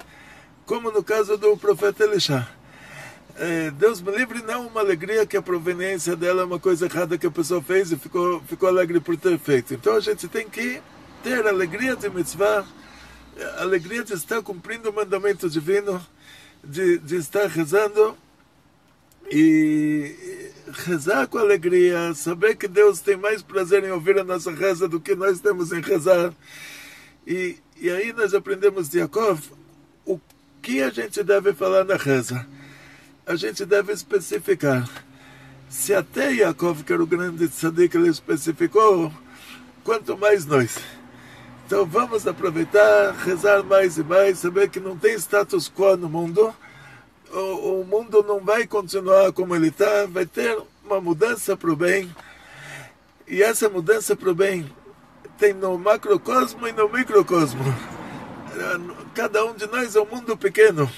Como 0.65 0.91
no 0.91 1.03
caso 1.03 1.37
do 1.37 1.57
profeta 1.57 2.05
Elisha 2.05 2.49
é, 3.39 3.71
Deus 3.71 4.01
me 4.01 4.11
livre, 4.11 4.43
não 4.43 4.67
uma 4.67 4.81
alegria 4.81 5.25
que 5.25 5.37
a 5.37 5.43
proveniência 5.43 6.17
dela 6.17 6.43
é 6.43 6.45
uma 6.45 6.59
coisa 6.59 6.87
errada 6.87 7.17
que 7.17 7.27
a 7.27 7.31
pessoa 7.31 7.63
fez 7.63 7.93
e 7.93 7.97
ficou, 7.97 8.41
ficou 8.43 8.69
alegre 8.69 8.99
por 8.99 9.17
ter 9.17 9.39
feito. 9.39 9.75
Então 9.75 9.95
a 9.95 10.01
gente 10.01 10.27
tem 10.27 10.49
que 10.49 10.81
ter 11.23 11.47
alegria 11.47 11.95
de 11.95 12.11
mitzvah, 12.11 12.65
alegria 13.59 14.03
de 14.03 14.13
estar 14.15 14.43
cumprindo 14.43 14.91
o 14.91 14.93
mandamento 14.93 15.49
divino, 15.49 16.05
de, 16.65 16.99
de 16.99 17.17
estar 17.17 17.47
rezando 17.47 18.17
e 19.31 20.51
rezar 20.87 21.27
com 21.27 21.39
alegria, 21.39 22.15
saber 22.15 22.57
que 22.57 22.69
Deus 22.69 23.01
tem 23.01 23.17
mais 23.17 23.43
prazer 23.43 23.85
em 23.85 23.91
ouvir 23.91 24.19
a 24.19 24.25
nossa 24.25 24.51
reza 24.51 24.89
do 24.89 25.01
que 25.01 25.15
nós 25.15 25.41
temos 25.41 25.73
em 25.73 25.81
rezar. 25.81 26.33
E, 27.27 27.57
e 27.81 27.91
aí 27.91 28.13
nós 28.13 28.35
aprendemos 28.35 28.89
de 28.89 28.99
Yaakov 28.99 29.41
o 30.05 30.21
que 30.63 30.83
a 30.83 30.91
gente 30.91 31.23
deve 31.23 31.53
falar 31.53 31.85
na 31.85 31.97
reza 31.97 32.47
a 33.29 33.37
gente 33.37 33.67
deve 33.67 33.93
especificar. 33.93 34.89
Se 35.69 35.93
até 35.93 36.33
Yaakov, 36.33 36.83
que 36.83 36.95
era 36.95 37.03
o 37.03 37.07
grande 37.07 37.47
tzadik, 37.47 37.95
ele 37.95 38.09
especificou, 38.09 39.13
quanto 39.85 40.17
mais 40.17 40.47
nós. 40.47 40.79
Então 41.67 41.85
vamos 41.85 42.27
aproveitar, 42.27 43.13
rezar 43.13 43.63
mais 43.63 43.99
e 43.99 44.03
mais, 44.03 44.39
saber 44.39 44.71
que 44.71 44.81
não 44.81 44.97
tem 44.97 45.15
status 45.17 45.71
quo 45.71 45.95
no 45.95 46.09
mundo, 46.09 46.57
o, 47.33 47.81
o 47.81 47.85
mundo 47.85 48.23
não 48.23 48.41
vai 48.41 48.67
continuar 48.67 49.33
como 49.33 49.55
ele 49.55 49.69
está, 49.69 50.07
vai 50.07 50.27
ter 50.27 50.59
uma 50.85 51.01
mudança 51.01 51.57
para 51.57 51.71
o 51.71 51.77
bem. 51.77 52.15
E 53.27 53.43
essa 53.43 53.69
mudança 53.69 54.17
para 54.17 54.31
o 54.31 54.35
bem 54.35 54.71
tem 55.37 55.53
no 55.53 55.79
macrocosmo 55.79 56.67
e 56.67 56.73
no 56.73 56.89
microcosmo. 56.89 57.63
Cada 59.15 59.45
um 59.45 59.55
de 59.55 59.67
nós 59.67 59.95
é 59.95 60.01
um 60.01 60.07
mundo 60.07 60.37
pequeno. 60.37 60.91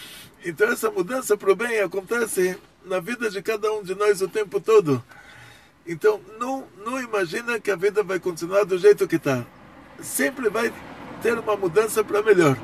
Então 0.44 0.70
essa 0.70 0.90
mudança 0.90 1.36
para 1.36 1.52
o 1.52 1.56
bem 1.56 1.80
acontece 1.80 2.56
na 2.84 3.00
vida 3.00 3.28
de 3.28 3.42
cada 3.42 3.72
um 3.72 3.82
de 3.82 3.94
nós 3.94 4.22
o 4.22 4.28
tempo 4.28 4.60
todo. 4.60 5.02
Então 5.86 6.20
não, 6.38 6.64
não 6.84 7.00
imagina 7.00 7.60
que 7.60 7.70
a 7.70 7.76
vida 7.76 8.02
vai 8.02 8.18
continuar 8.18 8.64
do 8.64 8.78
jeito 8.78 9.08
que 9.08 9.16
está. 9.16 9.44
Sempre 10.00 10.48
vai 10.48 10.72
ter 11.20 11.38
uma 11.38 11.56
mudança 11.56 12.02
para 12.02 12.22
melhor. 12.22 12.56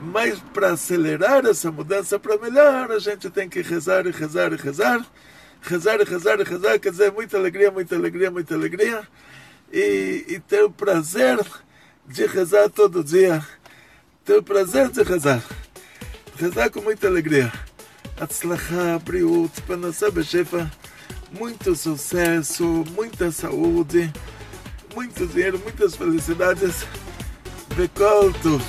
Mas 0.00 0.38
para 0.54 0.72
acelerar 0.72 1.44
essa 1.44 1.72
mudança 1.72 2.18
para 2.18 2.38
melhor, 2.38 2.92
a 2.92 2.98
gente 2.98 3.28
tem 3.30 3.48
que 3.48 3.60
rezar 3.62 4.06
e 4.06 4.10
rezar 4.10 4.52
e 4.52 4.56
rezar. 4.56 5.04
Rezar 5.60 6.00
e 6.00 6.04
rezar 6.04 6.40
e 6.40 6.44
rezar, 6.44 6.78
quer 6.78 6.90
dizer, 6.90 7.10
muita 7.12 7.36
alegria, 7.36 7.70
muita 7.70 7.96
alegria, 7.96 8.30
muita 8.30 8.54
alegria. 8.54 9.02
E, 9.72 10.24
e 10.28 10.40
ter 10.40 10.62
o 10.62 10.70
prazer 10.70 11.38
de 12.06 12.26
rezar 12.26 12.68
todo 12.70 13.02
dia. 13.02 13.44
Ter 14.24 14.38
o 14.38 14.42
prazer 14.42 14.88
de 14.88 15.02
rezar. 15.02 15.42
Rezar 16.36 16.70
com 16.70 16.80
muita 16.80 17.08
alegria. 17.08 17.52
Atzlachá, 18.20 18.98
Briut, 19.04 19.52
Bechefa. 20.12 20.70
Muito 21.32 21.76
sucesso, 21.76 22.64
muita 22.94 23.30
saúde, 23.30 24.10
muito 24.94 25.26
dinheiro, 25.26 25.58
muitas 25.58 25.94
felicidades. 25.94 26.86
Bekoltov. 27.76 28.62